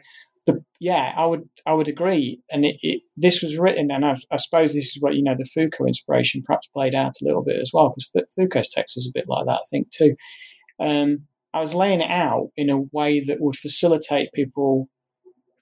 yeah, 0.80 1.14
I 1.16 1.26
would 1.26 1.48
I 1.66 1.74
would 1.74 1.90
agree. 1.90 2.42
And 2.50 2.66
it, 2.66 2.78
it 2.82 3.02
this 3.18 3.42
was 3.42 3.58
written, 3.58 3.92
and 3.92 4.06
I, 4.06 4.18
I, 4.32 4.38
suppose 4.38 4.74
this 4.74 4.96
is 4.96 4.98
what 5.02 5.14
you 5.14 5.24
know 5.24 5.36
the 5.38 5.46
Foucault 5.46 5.86
inspiration 5.86 6.42
perhaps 6.46 6.68
played 6.68 6.96
out 6.96 7.14
a 7.22 7.26
little 7.26 7.44
bit 7.44 7.60
as 7.62 7.72
well, 7.74 7.94
because 7.94 8.26
Foucault's 8.36 8.74
text 8.74 8.98
is 8.98 9.08
a 9.08 9.18
bit 9.18 9.28
like 9.28 9.46
that, 9.46 9.60
I 9.60 9.68
think 9.70 9.92
too. 9.92 10.16
Um, 10.80 11.26
I 11.54 11.60
was 11.60 11.74
laying 11.74 12.00
it 12.00 12.10
out 12.10 12.50
in 12.56 12.70
a 12.70 12.82
way 12.94 13.20
that 13.20 13.42
would 13.42 13.58
facilitate 13.58 14.32
people 14.34 14.88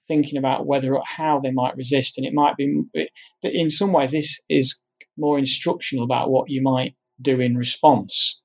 thinking 0.06 0.38
about 0.38 0.66
whether 0.66 0.94
or 0.94 1.02
how 1.04 1.40
they 1.40 1.50
might 1.50 1.76
resist, 1.76 2.16
and 2.16 2.26
it 2.26 2.32
might 2.32 2.56
be 2.56 2.82
it, 2.94 3.10
in 3.42 3.70
some 3.70 3.92
ways 3.92 4.12
this 4.12 4.40
is 4.48 4.80
more 5.16 5.38
instructional 5.38 6.04
about 6.04 6.30
what 6.30 6.48
you 6.48 6.62
might 6.62 6.94
do 7.20 7.40
in 7.40 7.56
response 7.56 8.40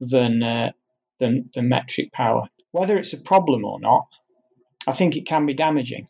than 0.00 0.42
uh, 0.42 0.72
than 1.20 1.48
the 1.54 1.62
metric 1.62 2.12
power. 2.12 2.48
Whether 2.72 2.98
it's 2.98 3.12
a 3.12 3.18
problem 3.18 3.64
or 3.64 3.78
not, 3.78 4.06
I 4.88 4.92
think 4.92 5.16
it 5.16 5.26
can 5.26 5.44
be 5.44 5.52
damaging 5.52 6.08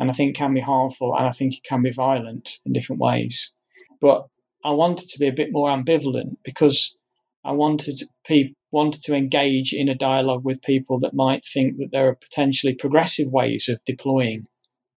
and 0.00 0.10
I 0.10 0.14
think 0.14 0.30
it 0.30 0.38
can 0.38 0.54
be 0.54 0.60
harmful 0.60 1.14
and 1.14 1.26
I 1.26 1.30
think 1.30 1.54
it 1.54 1.62
can 1.62 1.82
be 1.82 1.92
violent 1.92 2.58
in 2.64 2.72
different 2.72 3.02
ways. 3.02 3.52
But 4.00 4.26
I 4.64 4.70
wanted 4.70 5.10
to 5.10 5.18
be 5.18 5.28
a 5.28 5.32
bit 5.32 5.50
more 5.52 5.68
ambivalent 5.68 6.36
because 6.42 6.96
I 7.44 7.52
wanted 7.52 8.02
pe- 8.26 8.54
wanted 8.72 9.02
to 9.02 9.14
engage 9.14 9.74
in 9.74 9.90
a 9.90 9.94
dialogue 9.94 10.42
with 10.42 10.62
people 10.62 10.98
that 11.00 11.12
might 11.14 11.44
think 11.44 11.76
that 11.76 11.90
there 11.92 12.08
are 12.08 12.14
potentially 12.14 12.74
progressive 12.74 13.28
ways 13.30 13.68
of 13.68 13.78
deploying 13.84 14.46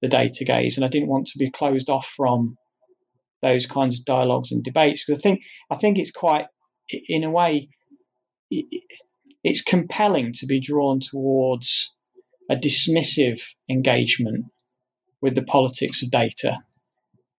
the 0.01 0.09
data 0.09 0.45
gaze, 0.45 0.77
and 0.77 0.85
I 0.85 0.89
didn't 0.89 1.09
want 1.09 1.27
to 1.29 1.39
be 1.39 1.51
closed 1.51 1.91
off 1.91 2.07
from 2.17 2.57
those 3.43 3.67
kinds 3.67 3.99
of 3.99 4.05
dialogues 4.05 4.53
and 4.53 4.63
debates 4.63 5.05
because 5.05 5.21
I 5.21 5.23
think 5.23 5.41
I 5.71 5.77
think 5.77 5.99
it's 5.99 6.11
quite, 6.11 6.47
in 7.09 7.25
a 7.25 7.31
way, 7.31 7.69
it's 8.51 9.63
compelling 9.63 10.33
to 10.35 10.47
be 10.47 10.61
drawn 10.61 11.01
towards 11.01 11.93
a 12.51 12.57
dismissive 12.57 13.41
engagement 13.71 14.47
with 15.23 15.37
the 15.37 15.43
politics 15.43 16.03
of 16.03 16.11
data. 16.11 16.59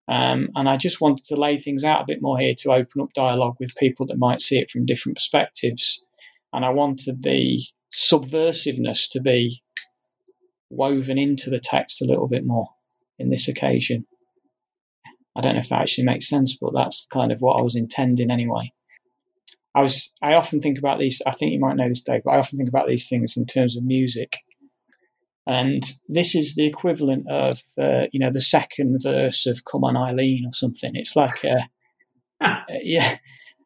Um, 0.07 0.49
and 0.55 0.67
I 0.67 0.77
just 0.77 1.01
wanted 1.01 1.25
to 1.25 1.35
lay 1.35 1.57
things 1.57 1.83
out 1.83 2.01
a 2.01 2.07
bit 2.07 2.21
more 2.21 2.39
here 2.39 2.55
to 2.59 2.71
open 2.71 3.01
up 3.01 3.13
dialogue 3.13 3.57
with 3.59 3.75
people 3.75 4.05
that 4.07 4.17
might 4.17 4.41
see 4.41 4.57
it 4.57 4.71
from 4.71 4.85
different 4.85 5.17
perspectives. 5.17 6.01
And 6.53 6.65
I 6.65 6.69
wanted 6.69 7.23
the 7.23 7.61
subversiveness 7.93 9.09
to 9.11 9.21
be 9.21 9.61
woven 10.69 11.17
into 11.17 11.49
the 11.49 11.59
text 11.59 12.01
a 12.01 12.05
little 12.05 12.27
bit 12.27 12.45
more 12.45 12.69
in 13.19 13.29
this 13.29 13.47
occasion. 13.47 14.05
I 15.35 15.41
don't 15.41 15.53
know 15.53 15.59
if 15.59 15.69
that 15.69 15.81
actually 15.81 16.05
makes 16.05 16.27
sense, 16.27 16.57
but 16.59 16.73
that's 16.73 17.07
kind 17.11 17.31
of 17.31 17.39
what 17.39 17.57
I 17.57 17.61
was 17.61 17.75
intending 17.75 18.31
anyway. 18.31 18.71
I 19.73 19.81
was 19.81 20.13
I 20.21 20.33
often 20.33 20.61
think 20.61 20.77
about 20.77 20.99
these. 20.99 21.21
I 21.25 21.31
think 21.31 21.53
you 21.53 21.59
might 21.59 21.77
know 21.77 21.87
this, 21.87 22.01
Dave, 22.01 22.23
but 22.25 22.31
I 22.31 22.39
often 22.39 22.57
think 22.57 22.69
about 22.69 22.87
these 22.87 23.07
things 23.07 23.37
in 23.37 23.45
terms 23.45 23.77
of 23.77 23.83
music. 23.83 24.39
And 25.51 25.83
this 26.07 26.33
is 26.33 26.55
the 26.55 26.65
equivalent 26.65 27.29
of, 27.29 27.61
uh, 27.77 28.03
you 28.13 28.19
know, 28.19 28.31
the 28.31 28.39
second 28.39 28.99
verse 29.03 29.45
of 29.45 29.65
"Come 29.65 29.83
On 29.83 29.97
Eileen" 29.97 30.45
or 30.45 30.53
something. 30.53 30.91
It's 30.95 31.17
like 31.17 31.43
a, 31.43 31.67
a, 32.39 32.63
yeah, 32.81 33.17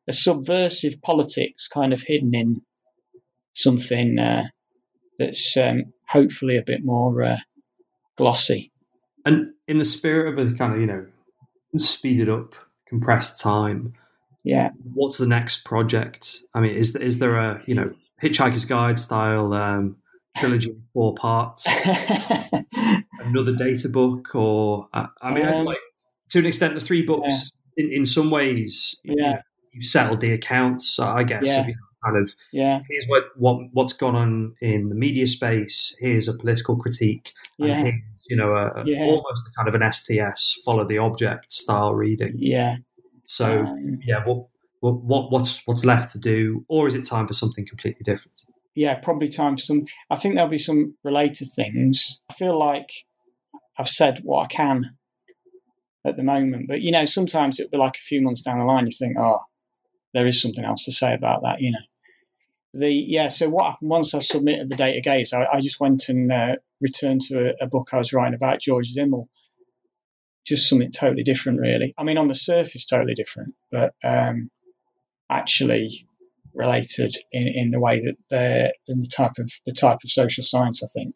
a 0.07 0.13
subversive 0.13 0.99
politics 1.03 1.67
kind 1.67 1.93
of 1.93 2.01
hidden 2.01 2.33
in 2.33 2.61
something 3.53 4.17
uh, 4.17 4.45
that's 5.19 5.55
um, 5.57 5.83
hopefully 6.09 6.57
a 6.57 6.63
bit 6.63 6.81
more 6.83 7.21
uh, 7.21 7.37
glossy. 8.17 8.71
And 9.23 9.53
in 9.67 9.77
the 9.77 9.85
spirit 9.85 10.39
of 10.39 10.53
a 10.53 10.55
kind 10.55 10.73
of, 10.73 10.79
you 10.79 10.87
know, 10.87 11.05
speeded 11.77 12.29
up, 12.29 12.55
compressed 12.87 13.39
time. 13.39 13.93
Yeah. 14.43 14.71
What's 14.93 15.19
the 15.19 15.27
next 15.27 15.65
project? 15.65 16.41
I 16.55 16.61
mean, 16.61 16.75
is 16.75 16.95
is 16.95 17.19
there 17.19 17.35
a 17.35 17.61
you 17.67 17.75
know 17.75 17.93
Hitchhiker's 18.21 18.65
Guide 18.65 18.97
style 18.97 19.53
um, 19.53 19.97
trilogy 20.35 20.71
in 20.71 20.83
four 20.93 21.13
parts, 21.15 21.65
another 23.19 23.55
data 23.55 23.89
book, 23.89 24.35
or 24.35 24.87
uh, 24.93 25.07
I 25.21 25.31
mean, 25.31 25.47
um, 25.47 25.65
like 25.65 25.79
to 26.29 26.39
an 26.39 26.45
extent, 26.45 26.73
the 26.73 26.79
three 26.79 27.01
books 27.01 27.51
yeah. 27.75 27.85
in, 27.85 27.91
in 27.91 28.05
some 28.05 28.29
ways, 28.29 28.99
yeah. 29.03 29.13
you 29.13 29.21
know, 29.21 29.39
you've 29.71 29.85
settled 29.85 30.21
the 30.21 30.31
accounts, 30.31 30.99
I 30.99 31.23
guess. 31.23 31.45
Yeah. 31.45 31.67
kind 32.03 32.17
of, 32.17 32.33
yeah. 32.51 32.81
Here's 32.89 33.05
what, 33.05 33.25
what 33.35 33.59
what's 33.73 33.93
gone 33.93 34.15
on 34.15 34.53
in 34.61 34.89
the 34.89 34.95
media 34.95 35.27
space. 35.27 35.95
Here's 35.99 36.27
a 36.27 36.37
political 36.37 36.75
critique. 36.75 37.31
Yeah. 37.57 37.75
here's, 37.75 37.95
you 38.29 38.35
know, 38.35 38.53
a, 38.55 38.83
almost 39.01 39.51
kind 39.55 39.67
of 39.67 39.75
an 39.75 39.91
STS, 39.91 40.59
follow 40.65 40.85
the 40.85 40.97
object 40.97 41.51
style 41.51 41.93
reading. 41.93 42.33
Yeah. 42.37 42.77
So 43.25 43.59
um, 43.59 43.99
yeah, 44.05 44.23
what, 44.25 44.47
what 44.79 45.31
what's 45.31 45.65
what's 45.65 45.83
left 45.83 46.11
to 46.11 46.19
do, 46.19 46.63
or 46.67 46.87
is 46.87 46.95
it 46.95 47.03
time 47.03 47.27
for 47.27 47.33
something 47.33 47.65
completely 47.65 48.03
different? 48.03 48.45
Yeah, 48.75 48.99
probably 48.99 49.29
time 49.29 49.55
for 49.55 49.61
some. 49.61 49.85
I 50.09 50.17
think 50.17 50.35
there'll 50.35 50.49
be 50.49 50.57
some 50.57 50.95
related 51.03 51.47
things. 51.55 52.19
I 52.29 52.33
feel 52.33 52.59
like 52.59 52.91
I've 53.77 53.89
said 53.89 54.19
what 54.23 54.43
I 54.43 54.47
can 54.47 54.97
at 56.05 56.17
the 56.17 56.23
moment, 56.23 56.67
but 56.67 56.81
you 56.81 56.91
know, 56.91 57.05
sometimes 57.05 57.59
it'll 57.59 57.71
be 57.71 57.77
like 57.77 57.95
a 57.95 58.07
few 58.07 58.21
months 58.21 58.41
down 58.41 58.59
the 58.59 58.65
line, 58.65 58.85
you 58.85 58.91
think, 58.91 59.17
oh, 59.17 59.39
there 60.13 60.27
is 60.27 60.41
something 60.41 60.63
else 60.63 60.85
to 60.85 60.91
say 60.91 61.13
about 61.13 61.41
that, 61.43 61.61
you 61.61 61.71
know. 61.71 61.79
The 62.73 62.91
yeah, 62.91 63.29
so 63.29 63.49
what 63.49 63.71
happened 63.71 63.89
once 63.89 64.13
I 64.13 64.19
submitted 64.19 64.69
the 64.69 64.75
data 64.75 64.99
gaze, 64.99 65.31
I, 65.31 65.45
I 65.45 65.61
just 65.61 65.79
went 65.79 66.09
and 66.09 66.29
uh, 66.31 66.57
returned 66.81 67.21
to 67.21 67.53
a, 67.61 67.63
a, 67.63 67.67
book 67.67 67.89
I 67.93 67.97
was 67.97 68.11
writing 68.11 68.33
about 68.33 68.59
George 68.59 68.89
Simmel. 68.89 69.29
Just 70.45 70.67
something 70.67 70.91
totally 70.91 71.23
different, 71.23 71.61
really. 71.61 71.93
I 71.97 72.03
mean, 72.03 72.17
on 72.17 72.27
the 72.27 72.35
surface, 72.35 72.85
totally 72.85 73.15
different, 73.15 73.55
but 73.71 73.93
um, 74.03 74.51
actually 75.29 76.05
related 76.55 77.15
in, 77.31 77.47
in 77.47 77.71
the 77.71 77.79
way 77.79 77.99
that 77.99 78.15
they're 78.29 78.71
in 78.87 78.99
the 78.99 79.07
type 79.07 79.33
of 79.37 79.51
the 79.65 79.73
type 79.73 79.99
of 80.03 80.11
social 80.11 80.43
science, 80.43 80.81
I 80.83 80.87
think. 80.87 81.15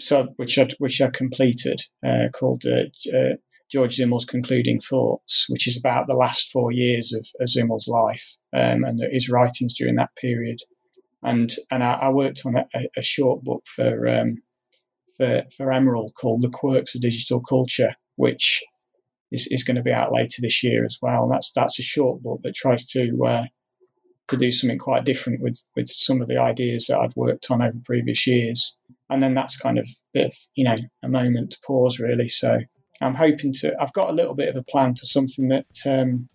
So, 0.00 0.28
which 0.36 0.58
I 0.58 0.68
which 0.78 1.00
I 1.00 1.10
completed, 1.10 1.82
uh, 2.06 2.28
called 2.32 2.64
uh, 2.64 3.16
uh, 3.16 3.34
George 3.70 3.96
Simmel's 3.96 4.24
Concluding 4.24 4.80
Thoughts, 4.80 5.46
which 5.48 5.66
is 5.66 5.76
about 5.76 6.06
the 6.06 6.14
last 6.14 6.50
four 6.50 6.72
years 6.72 7.12
of, 7.12 7.26
of 7.40 7.50
Simmel's 7.50 7.88
life 7.88 8.36
um, 8.54 8.84
and 8.84 9.00
his 9.10 9.28
writings 9.28 9.74
during 9.74 9.96
that 9.96 10.14
period. 10.20 10.60
And 11.22 11.52
and 11.70 11.82
I, 11.82 11.94
I 11.94 12.08
worked 12.10 12.42
on 12.46 12.56
a, 12.56 12.66
a, 12.96 13.02
short 13.02 13.42
book 13.42 13.64
for 13.66 14.06
um, 14.08 14.36
for 15.16 15.42
for 15.56 15.72
Emerald 15.72 16.12
called 16.14 16.42
The 16.42 16.50
Quirks 16.50 16.94
of 16.94 17.00
Digital 17.00 17.40
Culture, 17.40 17.94
which 18.16 18.62
is, 19.32 19.48
is 19.50 19.64
going 19.64 19.76
to 19.76 19.82
be 19.82 19.92
out 19.92 20.12
later 20.12 20.40
this 20.40 20.62
year 20.62 20.84
as 20.84 20.98
well. 21.02 21.24
And 21.24 21.32
that's 21.32 21.52
that's 21.54 21.78
a 21.78 21.82
short 21.82 22.22
book 22.22 22.40
that 22.42 22.54
tries 22.54 22.86
to 22.90 23.24
uh, 23.26 23.44
to 24.28 24.36
do 24.36 24.50
something 24.50 24.78
quite 24.78 25.04
different 25.04 25.40
with 25.40 25.62
with 25.76 25.88
some 25.88 26.20
of 26.20 26.28
the 26.28 26.38
ideas 26.38 26.86
that 26.86 26.98
I'd 26.98 27.16
worked 27.16 27.50
on 27.50 27.62
over 27.62 27.78
previous 27.84 28.26
years. 28.26 28.76
And 29.10 29.22
then 29.22 29.34
that's 29.34 29.56
kind 29.56 29.78
of 29.78 29.88
of, 30.14 30.34
you 30.54 30.64
know, 30.64 30.76
a 31.02 31.08
moment 31.08 31.52
to 31.52 31.58
pause 31.66 31.98
really. 31.98 32.28
So 32.28 32.58
I'm 33.00 33.14
hoping 33.14 33.52
to 33.54 33.74
I've 33.80 33.92
got 33.92 34.10
a 34.10 34.14
little 34.14 34.34
bit 34.34 34.48
of 34.48 34.56
a 34.56 34.62
plan 34.62 34.94
for 34.96 35.06
something 35.06 35.48
that 35.48 35.66
um, 35.86 36.28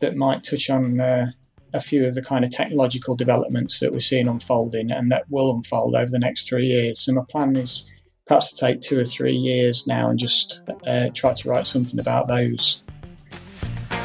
that 0.00 0.16
might 0.16 0.44
touch 0.44 0.68
on 0.70 1.00
uh, 1.00 1.26
a 1.74 1.80
few 1.80 2.06
of 2.06 2.14
the 2.14 2.22
kind 2.22 2.44
of 2.44 2.50
technological 2.50 3.16
developments 3.16 3.80
that 3.80 3.92
we're 3.92 4.00
seeing 4.00 4.28
unfolding 4.28 4.90
and 4.90 5.10
that 5.10 5.24
will 5.28 5.54
unfold 5.54 5.94
over 5.94 6.10
the 6.10 6.18
next 6.18 6.48
three 6.48 6.66
years. 6.66 7.00
So 7.00 7.12
my 7.12 7.22
plan 7.30 7.56
is 7.56 7.84
perhaps 8.26 8.52
to 8.52 8.56
take 8.56 8.80
two 8.80 8.98
or 8.98 9.04
three 9.04 9.34
years 9.34 9.86
now 9.86 10.08
and 10.08 10.18
just 10.18 10.60
uh, 10.86 11.08
try 11.14 11.34
to 11.34 11.48
write 11.48 11.66
something 11.66 11.98
about 11.98 12.28
those. 12.28 12.82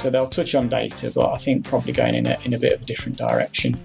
So 0.01 0.09
they'll 0.09 0.29
touch 0.29 0.55
on 0.55 0.69
data, 0.69 1.11
but 1.13 1.31
I 1.31 1.37
think 1.37 1.65
probably 1.65 1.91
going 1.91 2.15
in 2.15 2.25
a, 2.25 2.37
in 2.45 2.53
a 2.53 2.59
bit 2.59 2.73
of 2.73 2.81
a 2.81 2.85
different 2.85 3.17
direction. 3.17 3.77